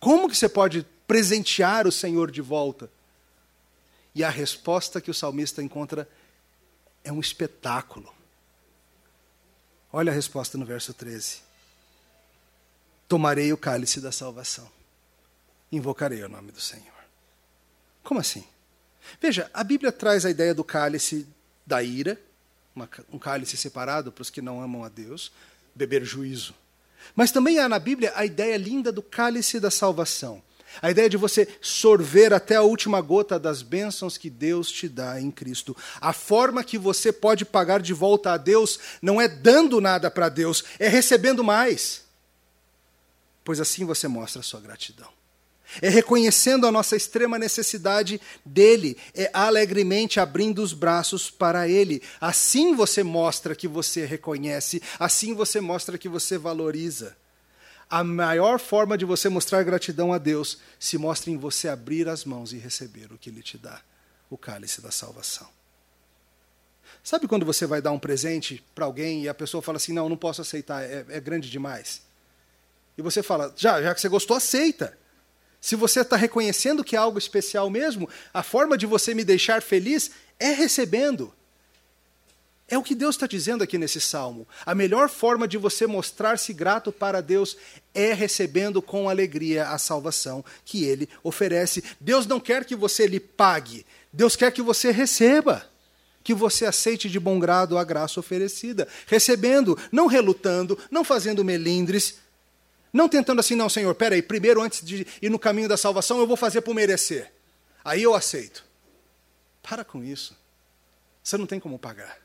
[0.00, 2.90] Como que você pode presentear o Senhor de volta?
[4.14, 6.08] E a resposta que o salmista encontra
[7.04, 8.12] é um espetáculo.
[9.92, 11.42] Olha a resposta no verso 13:
[13.06, 14.68] Tomarei o cálice da salvação,
[15.70, 17.04] invocarei o nome do Senhor.
[18.02, 18.44] Como assim?
[19.20, 21.26] Veja, a Bíblia traz a ideia do cálice
[21.66, 22.18] da ira,
[22.74, 25.32] uma, um cálice separado para os que não amam a Deus,
[25.74, 26.54] beber juízo.
[27.14, 30.42] Mas também há na Bíblia a ideia linda do cálice da salvação.
[30.80, 35.20] A ideia de você sorver até a última gota das bênçãos que Deus te dá
[35.20, 35.76] em Cristo.
[36.00, 40.30] A forma que você pode pagar de volta a Deus não é dando nada para
[40.30, 42.04] Deus, é recebendo mais.
[43.44, 45.21] Pois assim você mostra a sua gratidão
[45.80, 52.02] é reconhecendo a nossa extrema necessidade dele, é alegremente abrindo os braços para ele.
[52.20, 57.16] Assim você mostra que você reconhece, assim você mostra que você valoriza.
[57.88, 62.24] A maior forma de você mostrar gratidão a Deus se mostra em você abrir as
[62.24, 63.80] mãos e receber o que ele te dá
[64.30, 65.46] o cálice da salvação.
[67.04, 70.08] Sabe quando você vai dar um presente para alguém e a pessoa fala assim: Não,
[70.08, 72.02] não posso aceitar, é, é grande demais?
[72.96, 74.96] E você fala: Já, já que você gostou, aceita.
[75.62, 79.62] Se você está reconhecendo que é algo especial mesmo, a forma de você me deixar
[79.62, 81.32] feliz é recebendo.
[82.66, 84.48] É o que Deus está dizendo aqui nesse salmo.
[84.66, 87.56] A melhor forma de você mostrar-se grato para Deus
[87.94, 91.84] é recebendo com alegria a salvação que Ele oferece.
[92.00, 95.64] Deus não quer que você lhe pague, Deus quer que você receba.
[96.24, 102.21] Que você aceite de bom grado a graça oferecida, recebendo, não relutando, não fazendo melindres,
[102.92, 106.26] não tentando assim, não, Senhor, peraí, primeiro antes de ir no caminho da salvação, eu
[106.26, 107.32] vou fazer por merecer.
[107.82, 108.64] Aí eu aceito.
[109.62, 110.36] Para com isso.
[111.22, 112.18] Você não tem como pagar.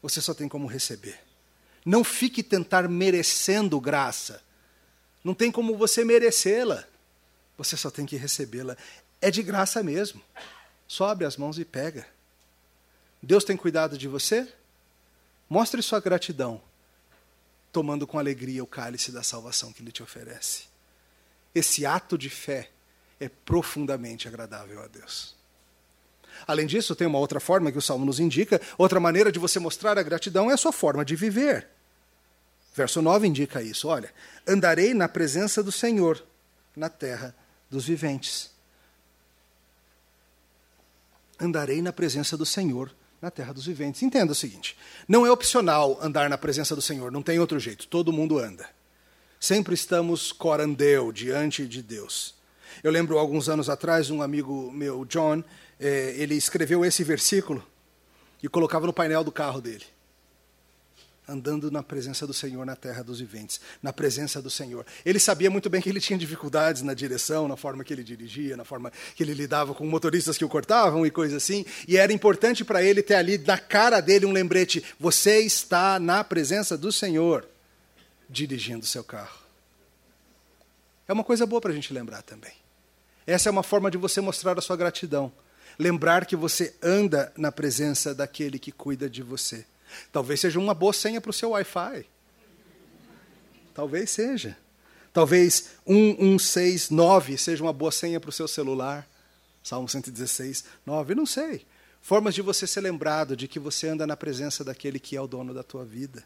[0.00, 1.20] Você só tem como receber.
[1.84, 4.42] Não fique tentar merecendo graça.
[5.22, 6.84] Não tem como você merecê-la.
[7.58, 8.76] Você só tem que recebê-la.
[9.20, 10.22] É de graça mesmo.
[10.88, 12.06] Só abre as mãos e pega.
[13.22, 14.48] Deus tem cuidado de você?
[15.48, 16.62] Mostre sua gratidão
[17.72, 20.64] tomando com alegria o cálice da salvação que ele te oferece.
[21.54, 22.70] Esse ato de fé
[23.18, 25.34] é profundamente agradável a Deus.
[26.46, 29.58] Além disso, tem uma outra forma que o Salmo nos indica, outra maneira de você
[29.58, 31.68] mostrar a gratidão é a sua forma de viver.
[32.74, 33.88] Verso 9 indica isso.
[33.88, 34.12] Olha,
[34.46, 36.24] andarei na presença do Senhor
[36.74, 37.34] na terra
[37.70, 38.50] dos viventes.
[41.38, 44.02] Andarei na presença do Senhor na terra dos viventes.
[44.02, 44.76] Entenda o seguinte:
[45.08, 48.68] não é opcional andar na presença do Senhor, não tem outro jeito, todo mundo anda.
[49.38, 52.34] Sempre estamos corandeu diante de Deus.
[52.82, 55.42] Eu lembro alguns anos atrás, um amigo meu, John,
[55.78, 57.64] eh, ele escreveu esse versículo
[58.42, 59.84] e colocava no painel do carro dele
[61.28, 64.84] andando na presença do Senhor na terra dos viventes, na presença do Senhor.
[65.04, 68.56] Ele sabia muito bem que ele tinha dificuldades na direção, na forma que ele dirigia,
[68.56, 72.12] na forma que ele lidava com motoristas que o cortavam e coisas assim, e era
[72.12, 76.90] importante para ele ter ali na cara dele um lembrete: você está na presença do
[76.90, 77.46] Senhor
[78.28, 79.38] dirigindo seu carro.
[81.06, 82.52] É uma coisa boa para a gente lembrar também.
[83.26, 85.32] Essa é uma forma de você mostrar a sua gratidão.
[85.78, 89.64] Lembrar que você anda na presença daquele que cuida de você.
[90.10, 92.06] Talvez seja uma boa senha para o seu Wi-Fi.
[93.74, 94.56] Talvez seja.
[95.12, 99.06] Talvez 1169 seja uma boa senha para o seu celular.
[99.62, 101.14] Salmo 116, 9.
[101.14, 101.64] Não sei.
[102.00, 105.26] Formas de você ser lembrado de que você anda na presença daquele que é o
[105.26, 106.24] dono da tua vida.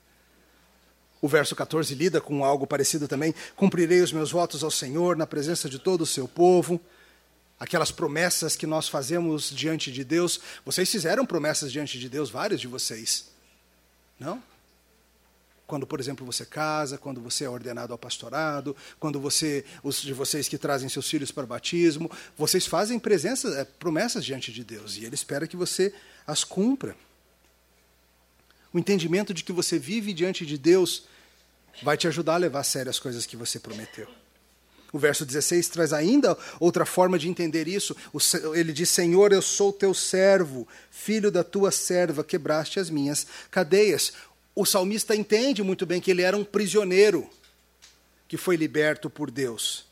[1.21, 3.35] O verso 14 lida com algo parecido também.
[3.55, 6.81] Cumprirei os meus votos ao Senhor na presença de todo o seu povo.
[7.59, 10.41] Aquelas promessas que nós fazemos diante de Deus.
[10.65, 13.36] Vocês fizeram promessas diante de Deus, vários de vocês.
[14.19, 14.43] Não?
[15.67, 20.13] Quando, por exemplo, você casa, quando você é ordenado ao pastorado, quando você, os de
[20.13, 23.01] vocês que trazem seus filhos para batismo, vocês fazem
[23.57, 25.93] é, promessas diante de Deus e Ele espera que você
[26.25, 26.97] as cumpra.
[28.73, 31.05] O entendimento de que você vive diante de Deus
[31.83, 34.09] vai te ajudar a levar a sério as coisas que você prometeu.
[34.97, 37.95] O verso 16 traz ainda outra forma de entender isso.
[38.55, 44.15] Ele diz: Senhor, eu sou teu servo, filho da tua serva, quebraste as minhas cadeias.
[44.55, 47.29] O salmista entende muito bem que ele era um prisioneiro
[48.27, 49.85] que foi liberto por Deus.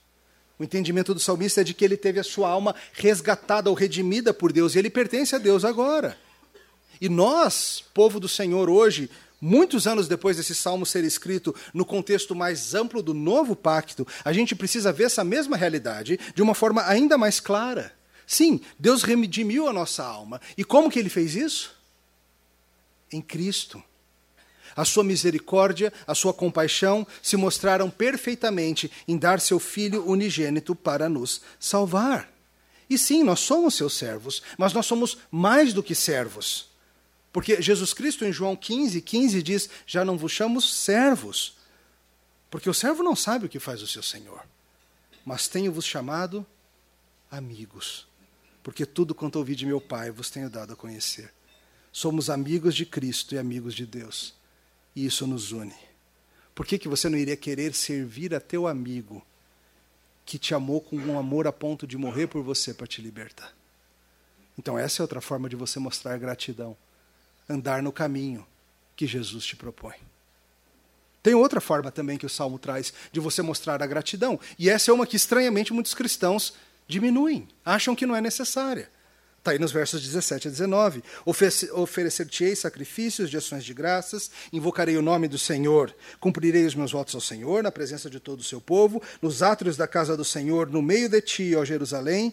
[0.59, 4.33] O entendimento do salmista é de que ele teve a sua alma resgatada ou redimida
[4.33, 6.17] por Deus e ele pertence a Deus agora.
[6.99, 9.11] E nós, povo do Senhor, hoje,
[9.44, 14.33] muitos anos depois desse salmo ser escrito no contexto mais amplo do novo pacto, a
[14.33, 17.94] gente precisa ver essa mesma realidade de uma forma ainda mais clara.
[18.26, 20.40] Sim, Deus redimiu a nossa alma.
[20.57, 21.76] E como que ele fez isso?
[23.12, 23.83] Em Cristo.
[24.74, 31.07] A sua misericórdia, a sua compaixão se mostraram perfeitamente em dar seu Filho unigênito para
[31.07, 32.33] nos salvar.
[32.88, 36.74] E sim, nós somos seus servos, mas nós somos mais do que servos.
[37.35, 41.57] Porque Jesus Cristo, em João 15, 15, diz: Já não vos chamo servos,
[42.49, 44.47] porque o servo não sabe o que faz o seu senhor,
[45.27, 46.47] mas tenho-vos chamado
[47.29, 48.07] amigos,
[48.62, 51.35] porque tudo quanto ouvi de meu Pai vos tenho dado a conhecer.
[51.90, 54.33] Somos amigos de Cristo e amigos de Deus,
[54.94, 55.75] e isso nos une.
[56.55, 59.27] Por que, que você não iria querer servir a teu amigo
[60.25, 63.53] que te amou com um amor a ponto de morrer por você para te libertar?
[64.57, 66.77] Então, essa é outra forma de você mostrar gratidão.
[67.48, 68.46] Andar no caminho
[68.96, 69.94] que Jesus te propõe.
[71.22, 74.38] Tem outra forma também que o Salmo traz de você mostrar a gratidão.
[74.59, 76.54] E essa é uma que, estranhamente, muitos cristãos
[76.87, 78.90] diminuem, acham que não é necessária.
[79.38, 81.02] Está aí nos versos 17 a 19.
[81.72, 87.14] Oferecer-te-ei sacrifícios de ações de graças, invocarei o nome do Senhor, cumprirei os meus votos
[87.14, 90.70] ao Senhor, na presença de todo o seu povo, nos átrios da casa do Senhor,
[90.70, 92.33] no meio de ti, ó Jerusalém.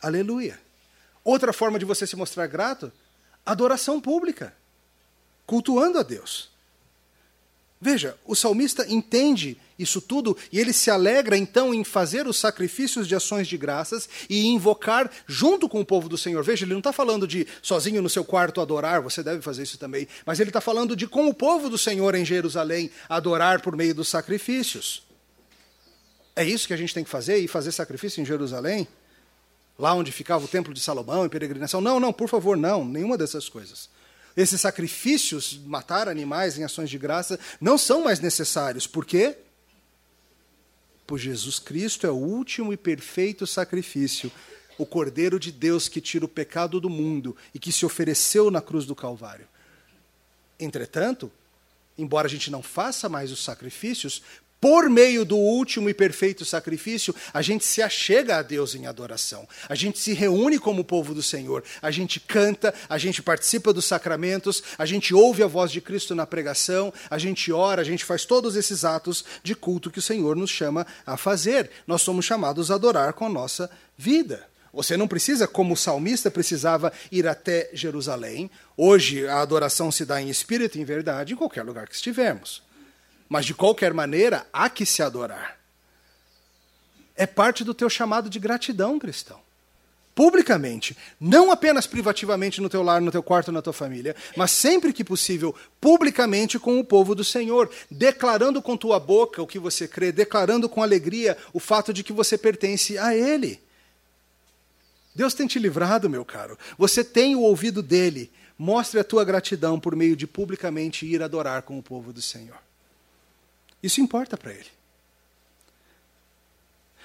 [0.00, 0.58] Aleluia.
[1.24, 2.92] Outra forma de você se mostrar grato,
[3.44, 4.54] adoração pública,
[5.46, 6.52] cultuando a Deus.
[7.84, 13.08] Veja, o salmista entende isso tudo e ele se alegra então em fazer os sacrifícios
[13.08, 16.44] de ações de graças e invocar junto com o povo do Senhor.
[16.44, 19.78] Veja, ele não está falando de sozinho no seu quarto adorar, você deve fazer isso
[19.78, 23.76] também, mas ele está falando de com o povo do Senhor em Jerusalém adorar por
[23.76, 25.02] meio dos sacrifícios.
[26.36, 28.86] É isso que a gente tem que fazer e fazer sacrifício em Jerusalém?
[29.82, 31.80] Lá onde ficava o templo de Salomão em peregrinação?
[31.80, 33.90] Não, não, por favor, não, nenhuma dessas coisas.
[34.36, 38.86] Esses sacrifícios, matar animais em ações de graça, não são mais necessários.
[38.86, 39.36] Por quê?
[41.04, 44.30] Pois Jesus Cristo é o último e perfeito sacrifício,
[44.78, 48.62] o Cordeiro de Deus que tira o pecado do mundo e que se ofereceu na
[48.62, 49.48] cruz do Calvário.
[50.60, 51.28] Entretanto,
[51.98, 54.22] embora a gente não faça mais os sacrifícios,
[54.62, 59.44] por meio do último e perfeito sacrifício, a gente se achega a Deus em adoração.
[59.68, 61.64] A gente se reúne como povo do Senhor.
[61.82, 66.14] A gente canta, a gente participa dos sacramentos, a gente ouve a voz de Cristo
[66.14, 70.02] na pregação, a gente ora, a gente faz todos esses atos de culto que o
[70.02, 71.68] Senhor nos chama a fazer.
[71.84, 74.46] Nós somos chamados a adorar com a nossa vida.
[74.72, 78.48] Você não precisa, como o salmista precisava, ir até Jerusalém.
[78.76, 82.62] Hoje a adoração se dá em espírito e em verdade em qualquer lugar que estivermos.
[83.32, 85.58] Mas de qualquer maneira, há que se adorar.
[87.16, 89.40] É parte do teu chamado de gratidão, cristão.
[90.14, 94.92] Publicamente, não apenas privativamente no teu lar, no teu quarto, na tua família, mas sempre
[94.92, 99.88] que possível, publicamente com o povo do Senhor, declarando com tua boca o que você
[99.88, 103.58] crê, declarando com alegria o fato de que você pertence a Ele.
[105.14, 106.58] Deus tem te livrado, meu caro.
[106.76, 108.30] Você tem o ouvido dele.
[108.58, 112.58] Mostre a tua gratidão por meio de publicamente ir adorar com o povo do Senhor.
[113.82, 114.70] Isso importa para ele.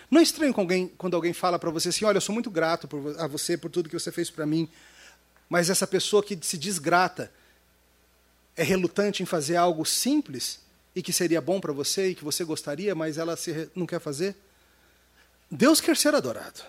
[0.10, 2.88] Não é estranho alguém, quando alguém fala para você assim: olha, eu sou muito grato
[2.88, 4.70] por, a você por tudo que você fez para mim,
[5.50, 7.32] mas essa pessoa que se desgrata
[8.56, 10.60] é relutante em fazer algo simples
[10.96, 13.36] e que seria bom para você e que você gostaria, mas ela
[13.76, 14.36] não quer fazer?
[15.50, 16.62] Deus quer ser adorado.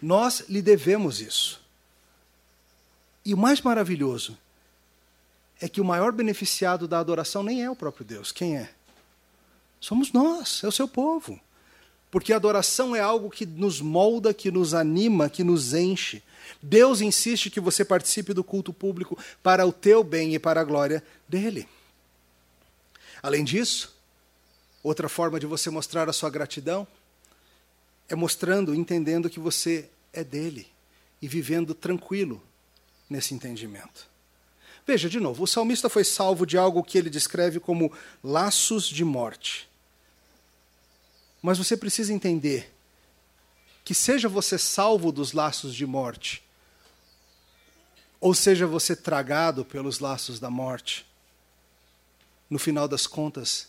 [0.00, 1.60] Nós lhe devemos isso.
[3.24, 4.36] E o mais maravilhoso
[5.60, 8.32] é que o maior beneficiado da adoração nem é o próprio Deus.
[8.32, 8.70] Quem é?
[9.82, 11.40] Somos nós, é o seu povo.
[12.08, 16.22] Porque a adoração é algo que nos molda, que nos anima, que nos enche.
[16.62, 20.64] Deus insiste que você participe do culto público para o teu bem e para a
[20.64, 21.68] glória dele.
[23.20, 23.92] Além disso,
[24.84, 26.86] outra forma de você mostrar a sua gratidão
[28.08, 30.68] é mostrando, entendendo que você é dele
[31.20, 32.40] e vivendo tranquilo
[33.10, 34.06] nesse entendimento.
[34.86, 37.92] Veja, de novo, o salmista foi salvo de algo que ele descreve como
[38.22, 39.71] laços de morte.
[41.42, 42.72] Mas você precisa entender
[43.84, 46.42] que, seja você salvo dos laços de morte,
[48.20, 51.04] ou seja você tragado pelos laços da morte,
[52.48, 53.68] no final das contas,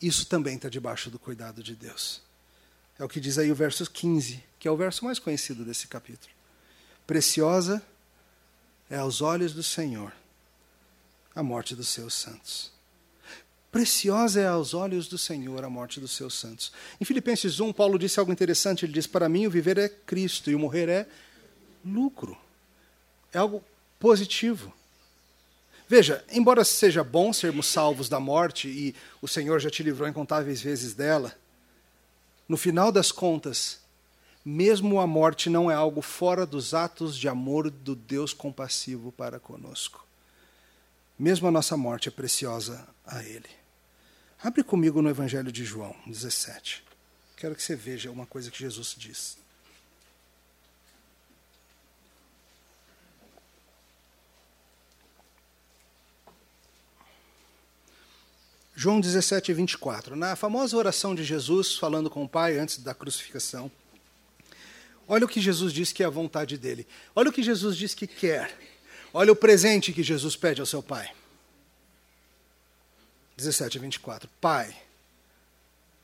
[0.00, 2.22] isso também está debaixo do cuidado de Deus.
[2.98, 5.88] É o que diz aí o verso 15, que é o verso mais conhecido desse
[5.88, 6.32] capítulo.
[7.06, 7.82] Preciosa
[8.88, 10.12] é aos olhos do Senhor
[11.34, 12.70] a morte dos seus santos.
[13.72, 16.70] Preciosa é aos olhos do Senhor a morte dos seus santos.
[17.00, 18.84] Em Filipenses 1, Paulo disse algo interessante.
[18.84, 21.08] Ele diz: Para mim, o viver é Cristo e o morrer é
[21.82, 22.36] lucro.
[23.32, 23.64] É algo
[23.98, 24.74] positivo.
[25.88, 30.60] Veja, embora seja bom sermos salvos da morte, e o Senhor já te livrou incontáveis
[30.60, 31.34] vezes dela,
[32.46, 33.80] no final das contas,
[34.44, 39.40] mesmo a morte não é algo fora dos atos de amor do Deus compassivo para
[39.40, 40.06] conosco.
[41.18, 43.61] mesmo a nossa morte é preciosa a Ele.
[44.42, 46.82] Abre comigo no Evangelho de João 17.
[47.36, 49.38] Quero que você veja uma coisa que Jesus diz.
[58.74, 60.16] João 17, 24.
[60.16, 63.70] Na famosa oração de Jesus, falando com o Pai antes da crucificação,
[65.06, 66.84] olha o que Jesus diz que é a vontade dele.
[67.14, 68.58] Olha o que Jesus diz que quer.
[69.14, 71.21] Olha o presente que Jesus pede ao seu Pai.
[73.36, 74.28] 17 24.
[74.40, 74.76] Pai,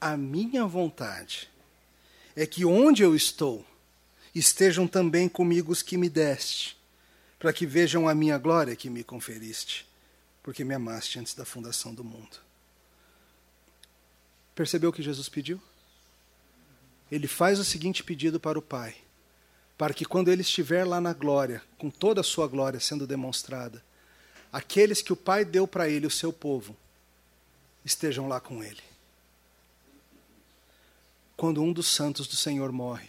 [0.00, 1.48] a minha vontade
[2.34, 3.64] é que onde eu estou
[4.34, 6.76] estejam também comigo os que me deste,
[7.38, 9.86] para que vejam a minha glória que me conferiste,
[10.42, 12.38] porque me amaste antes da fundação do mundo.
[14.54, 15.60] Percebeu o que Jesus pediu?
[17.10, 18.96] Ele faz o seguinte pedido para o Pai:
[19.76, 23.82] para que quando ele estiver lá na glória, com toda a sua glória sendo demonstrada,
[24.52, 26.76] aqueles que o Pai deu para ele, o seu povo,
[27.88, 28.82] estejam lá com ele.
[31.36, 33.08] Quando um dos santos do Senhor morre,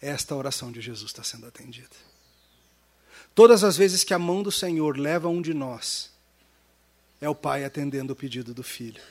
[0.00, 1.96] esta oração de Jesus está sendo atendida.
[3.34, 6.10] Todas as vezes que a mão do Senhor leva um de nós,
[7.20, 9.02] é o Pai atendendo o pedido do Filho,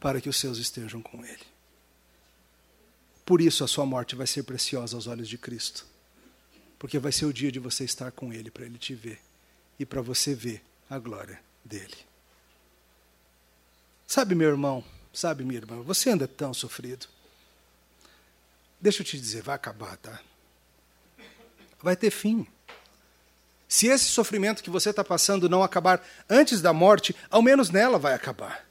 [0.00, 1.44] para que os seus estejam com Ele.
[3.24, 5.86] Por isso a sua morte vai ser preciosa aos olhos de Cristo,
[6.78, 9.20] porque vai ser o dia de você estar com Ele, para Ele te ver
[9.78, 12.13] e para você ver a glória dele.
[14.14, 17.08] Sabe, meu irmão, sabe, minha irmã, você anda tão sofrido.
[18.80, 20.20] Deixa eu te dizer, vai acabar, tá?
[21.82, 22.46] Vai ter fim.
[23.66, 26.00] Se esse sofrimento que você está passando não acabar
[26.30, 28.64] antes da morte, ao menos nela vai acabar.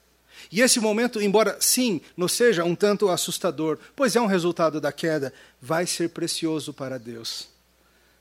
[0.49, 4.93] E esse momento, embora sim, não seja um tanto assustador, pois é um resultado da
[4.93, 7.49] queda, vai ser precioso para Deus.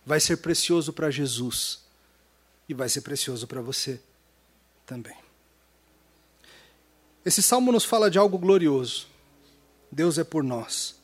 [0.05, 1.83] Vai ser precioso para Jesus.
[2.69, 4.01] E vai ser precioso para você
[4.85, 5.22] também.
[7.25, 9.07] Esse salmo nos fala de algo glorioso.
[9.91, 10.97] Deus é por nós.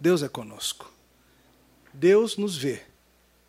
[0.00, 0.92] Deus é conosco.
[1.92, 2.82] Deus nos vê.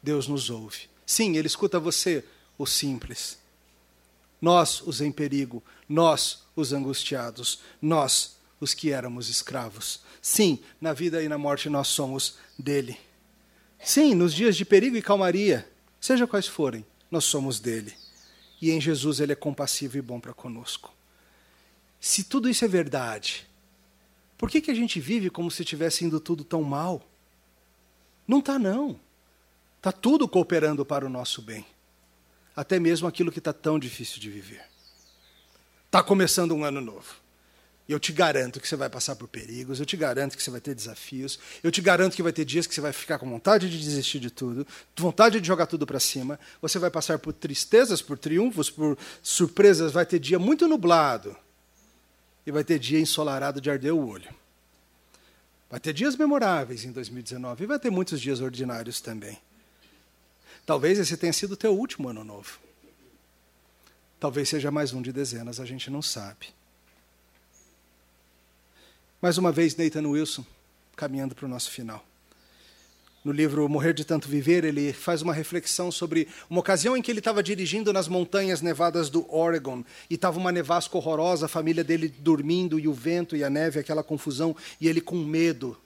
[0.02, 0.90] Deus nos ouve.
[1.06, 2.24] Sim, Ele escuta você,
[2.58, 3.40] o simples.
[4.40, 5.64] Nós, os em perigo.
[5.88, 7.60] Nós, os angustiados.
[7.82, 10.02] Nós, os que éramos escravos.
[10.22, 12.98] Sim, na vida e na morte nós somos dele.
[13.84, 15.70] Sim, nos dias de perigo e calmaria,
[16.00, 17.94] seja quais forem, nós somos dele.
[18.62, 20.94] E em Jesus ele é compassivo e bom para conosco.
[22.06, 23.48] Se tudo isso é verdade,
[24.38, 27.02] por que, que a gente vive como se estivesse indo tudo tão mal?
[28.28, 29.00] Não está, não.
[29.78, 31.66] Está tudo cooperando para o nosso bem.
[32.54, 34.62] Até mesmo aquilo que está tão difícil de viver.
[35.86, 37.16] Está começando um ano novo.
[37.88, 40.60] Eu te garanto que você vai passar por perigos, eu te garanto que você vai
[40.60, 43.70] ter desafios, eu te garanto que vai ter dias que você vai ficar com vontade
[43.70, 48.02] de desistir de tudo, vontade de jogar tudo para cima, você vai passar por tristezas,
[48.02, 51.34] por triunfos, por surpresas, vai ter dia muito nublado
[52.46, 54.34] e vai ter dia ensolarado de arder o olho.
[55.70, 59.40] Vai ter dias memoráveis em 2019 e vai ter muitos dias ordinários também.
[60.66, 62.60] Talvez esse tenha sido o teu último ano novo.
[64.20, 66.48] Talvez seja mais um de dezenas, a gente não sabe.
[69.22, 70.46] Mais uma vez, Nathan Wilson,
[70.96, 72.06] caminhando para o nosso final
[73.24, 77.10] no livro Morrer de Tanto Viver, ele faz uma reflexão sobre uma ocasião em que
[77.10, 81.84] ele estava dirigindo nas montanhas nevadas do Oregon e estava uma nevasca horrorosa, a família
[81.84, 85.78] dele dormindo e o vento e a neve, aquela confusão, e ele com medo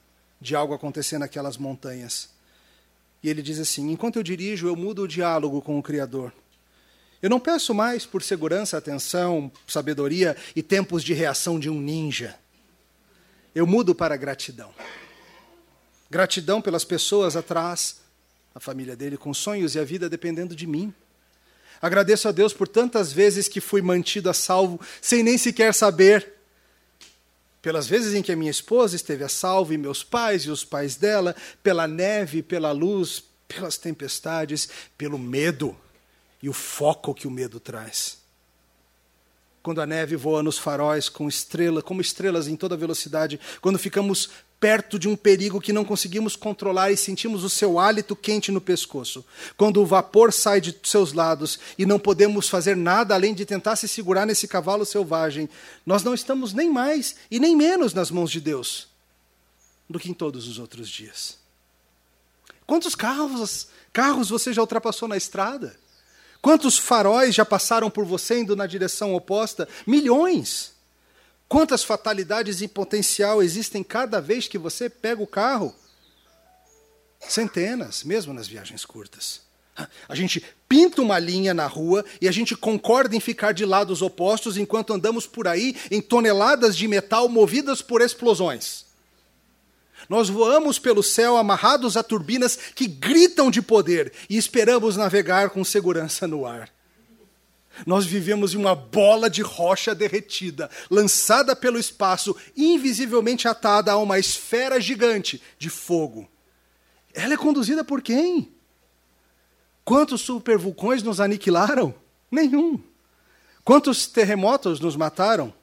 [0.41, 2.29] de algo acontecer naquelas montanhas.
[3.21, 6.33] E ele diz assim: Enquanto eu dirijo, eu mudo o diálogo com o Criador.
[7.21, 12.35] Eu não peço mais por segurança, atenção, sabedoria e tempos de reação de um ninja.
[13.53, 14.71] Eu mudo para gratidão.
[16.09, 17.97] Gratidão pelas pessoas atrás,
[18.55, 20.93] a família dele com sonhos e a vida dependendo de mim.
[21.81, 26.33] Agradeço a Deus por tantas vezes que fui mantido a salvo sem nem sequer saber.
[27.61, 30.63] Pelas vezes em que a minha esposa esteve a salvo, e meus pais e os
[30.63, 35.75] pais dela, pela neve, pela luz, pelas tempestades, pelo medo
[36.41, 38.17] e o foco que o medo traz.
[39.61, 44.29] Quando a neve voa nos faróis com estrela, como estrelas em toda velocidade, quando ficamos
[44.59, 48.59] perto de um perigo que não conseguimos controlar e sentimos o seu hálito quente no
[48.59, 49.23] pescoço.
[49.55, 53.75] Quando o vapor sai de seus lados e não podemos fazer nada além de tentar
[53.75, 55.47] se segurar nesse cavalo selvagem,
[55.85, 58.87] nós não estamos nem mais e nem menos nas mãos de Deus
[59.89, 61.37] do que em todos os outros dias.
[62.65, 65.79] Quantos carros, carros você já ultrapassou na estrada?
[66.41, 69.67] Quantos faróis já passaram por você indo na direção oposta?
[69.85, 70.73] Milhões.
[71.47, 75.73] Quantas fatalidades em potencial existem cada vez que você pega o carro?
[77.19, 79.41] Centenas, mesmo nas viagens curtas.
[80.09, 84.01] A gente pinta uma linha na rua e a gente concorda em ficar de lados
[84.01, 88.85] opostos enquanto andamos por aí em toneladas de metal movidas por explosões.
[90.09, 95.63] Nós voamos pelo céu amarrados a turbinas que gritam de poder e esperamos navegar com
[95.63, 96.76] segurança no ar.
[97.85, 104.17] Nós vivemos em uma bola de rocha derretida, lançada pelo espaço, invisivelmente atada a uma
[104.19, 106.27] esfera gigante de fogo.
[107.13, 108.51] Ela é conduzida por quem?
[109.83, 111.93] Quantos supervulcões nos aniquilaram?
[112.29, 112.81] Nenhum.
[113.63, 115.53] Quantos terremotos nos mataram?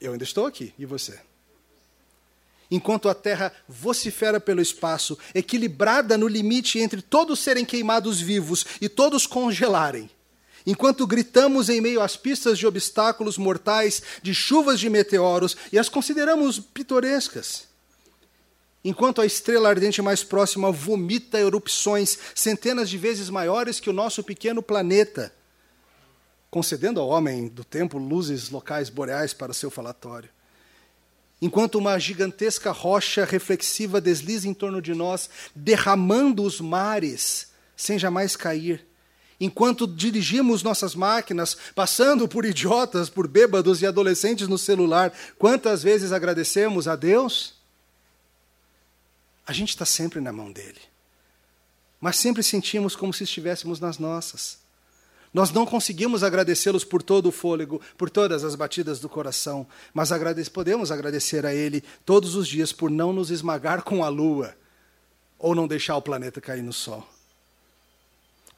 [0.00, 1.18] Eu ainda estou aqui, e você?
[2.70, 8.88] Enquanto a terra vocifera pelo espaço, equilibrada no limite entre todos serem queimados vivos e
[8.88, 10.08] todos congelarem,
[10.66, 15.88] enquanto gritamos em meio às pistas de obstáculos mortais, de chuvas de meteoros e as
[15.88, 17.70] consideramos pitorescas,
[18.82, 24.24] Enquanto a estrela ardente mais próxima vomita erupções centenas de vezes maiores que o nosso
[24.24, 25.32] pequeno planeta,
[26.50, 30.30] concedendo ao homem do tempo luzes locais boreais para seu falatório.
[31.42, 38.34] Enquanto uma gigantesca rocha reflexiva desliza em torno de nós, derramando os mares sem jamais
[38.34, 38.86] cair.
[39.40, 46.12] Enquanto dirigimos nossas máquinas, passando por idiotas, por bêbados e adolescentes no celular, quantas vezes
[46.12, 47.54] agradecemos a Deus?
[49.46, 50.80] A gente está sempre na mão dele.
[51.98, 54.58] Mas sempre sentimos como se estivéssemos nas nossas.
[55.32, 60.12] Nós não conseguimos agradecê-los por todo o fôlego, por todas as batidas do coração, mas
[60.12, 64.54] agradece, podemos agradecer a Ele todos os dias por não nos esmagar com a lua
[65.38, 67.08] ou não deixar o planeta cair no sol.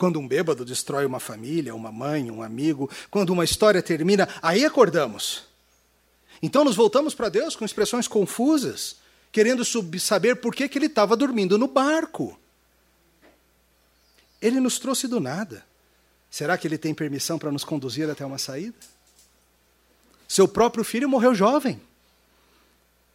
[0.02, 4.64] Quando um bêbado destrói uma família, uma mãe, um amigo, quando uma história termina, aí
[4.64, 5.44] acordamos.
[6.42, 8.96] Então nos voltamos para Deus com expressões confusas,
[9.30, 9.64] querendo
[10.00, 12.36] saber por que, que ele estava dormindo no barco.
[14.40, 15.64] Ele nos trouxe do nada.
[16.28, 18.74] Será que ele tem permissão para nos conduzir até uma saída?
[20.26, 21.80] Seu próprio filho morreu jovem.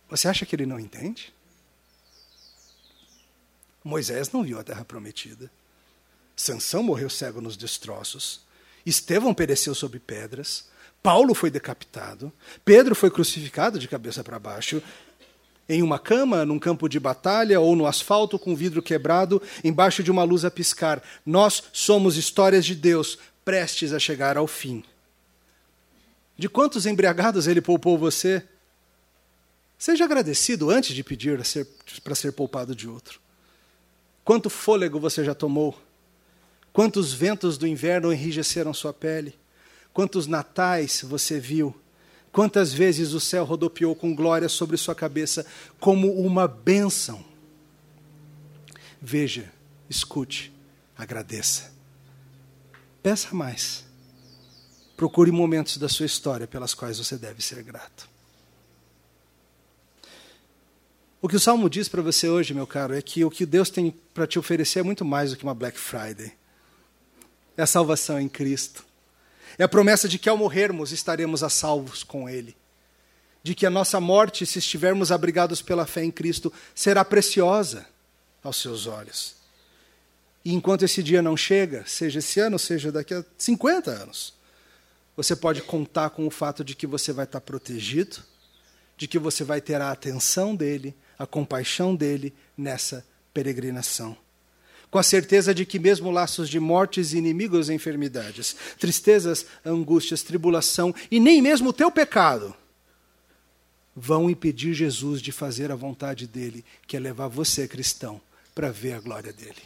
[0.10, 1.34] Você acha que ele não entende?
[3.84, 5.52] Moisés não viu a terra prometida.
[6.38, 8.42] Sansão morreu cego nos destroços.
[8.86, 10.70] Estevão pereceu sob pedras.
[11.04, 12.32] Paulo foi decapitado.
[12.64, 14.82] Pedro foi crucificado de cabeça para baixo
[15.70, 20.10] em uma cama, num campo de batalha ou no asfalto com vidro quebrado, embaixo de
[20.10, 21.04] uma luz a piscar.
[21.26, 24.84] Nós somos histórias de Deus prestes a chegar ao fim.
[26.38, 28.44] De quantos embriagados ele poupou você?
[29.78, 31.40] Seja agradecido antes de pedir
[32.04, 33.20] para ser poupado de outro.
[34.24, 35.87] Quanto fôlego você já tomou?
[36.78, 39.34] Quantos ventos do inverno enrijeceram sua pele?
[39.92, 41.76] Quantos natais você viu?
[42.32, 45.44] Quantas vezes o céu rodopiou com glória sobre sua cabeça
[45.80, 47.26] como uma bênção?
[49.02, 49.52] Veja,
[49.90, 50.54] escute,
[50.96, 51.74] agradeça.
[53.02, 53.84] Peça mais.
[54.96, 58.08] Procure momentos da sua história pelas quais você deve ser grato.
[61.20, 63.72] O que o Salmo diz para você hoje, meu caro, é que o que Deus
[63.72, 66.37] tem para te oferecer é muito mais do que uma Black Friday.
[67.58, 68.86] É a salvação em Cristo.
[69.58, 72.56] É a promessa de que ao morrermos estaremos a salvos com Ele.
[73.42, 77.88] De que a nossa morte, se estivermos abrigados pela fé em Cristo, será preciosa
[78.44, 79.36] aos seus olhos.
[80.46, 84.34] E enquanto esse dia não chega, seja esse ano, seja daqui a 50 anos,
[85.16, 88.18] você pode contar com o fato de que você vai estar protegido,
[88.96, 93.04] de que você vai ter a atenção dele, a compaixão dele nessa
[93.34, 94.16] peregrinação
[94.90, 100.94] com a certeza de que mesmo laços de mortes, inimigos e enfermidades, tristezas, angústias, tribulação
[101.12, 102.56] e nem mesmo o teu pecado
[103.96, 108.22] vão impedir Jesus de fazer a vontade dele, que é levar você, cristão,
[108.54, 109.62] para ver a glória dele.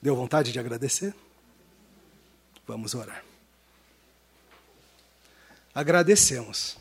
[0.00, 1.14] Deu vontade de agradecer?
[2.66, 3.22] Vamos orar.
[5.74, 6.78] Agradecemos.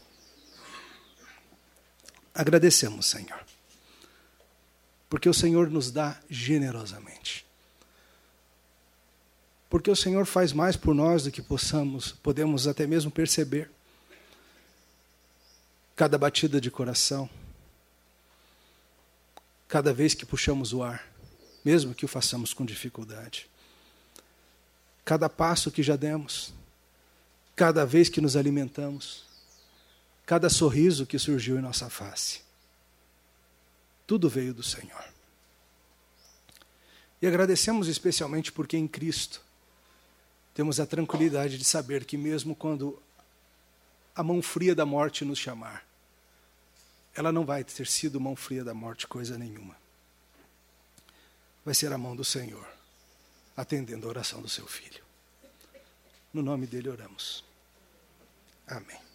[2.33, 3.56] Agradecemos, Senhor
[5.09, 7.45] porque o Senhor nos dá generosamente.
[9.69, 13.69] Porque o Senhor faz mais por nós do que possamos, podemos até mesmo perceber.
[15.95, 17.29] Cada batida de coração,
[19.67, 21.05] cada vez que puxamos o ar,
[21.65, 23.49] mesmo que o façamos com dificuldade.
[25.03, 26.53] Cada passo que já demos,
[27.55, 29.25] cada vez que nos alimentamos,
[30.25, 32.46] cada sorriso que surgiu em nossa face.
[34.07, 35.03] Tudo veio do Senhor.
[37.21, 39.41] E agradecemos especialmente porque em Cristo
[40.53, 42.99] temos a tranquilidade de saber que, mesmo quando
[44.15, 45.85] a mão fria da morte nos chamar,
[47.13, 49.75] ela não vai ter sido mão fria da morte, coisa nenhuma.
[51.65, 52.67] vai ser a mão do Senhor,
[53.55, 55.03] atendendo a oração do seu filho.
[56.33, 57.43] No nome dele oramos.
[58.67, 59.06] Amém.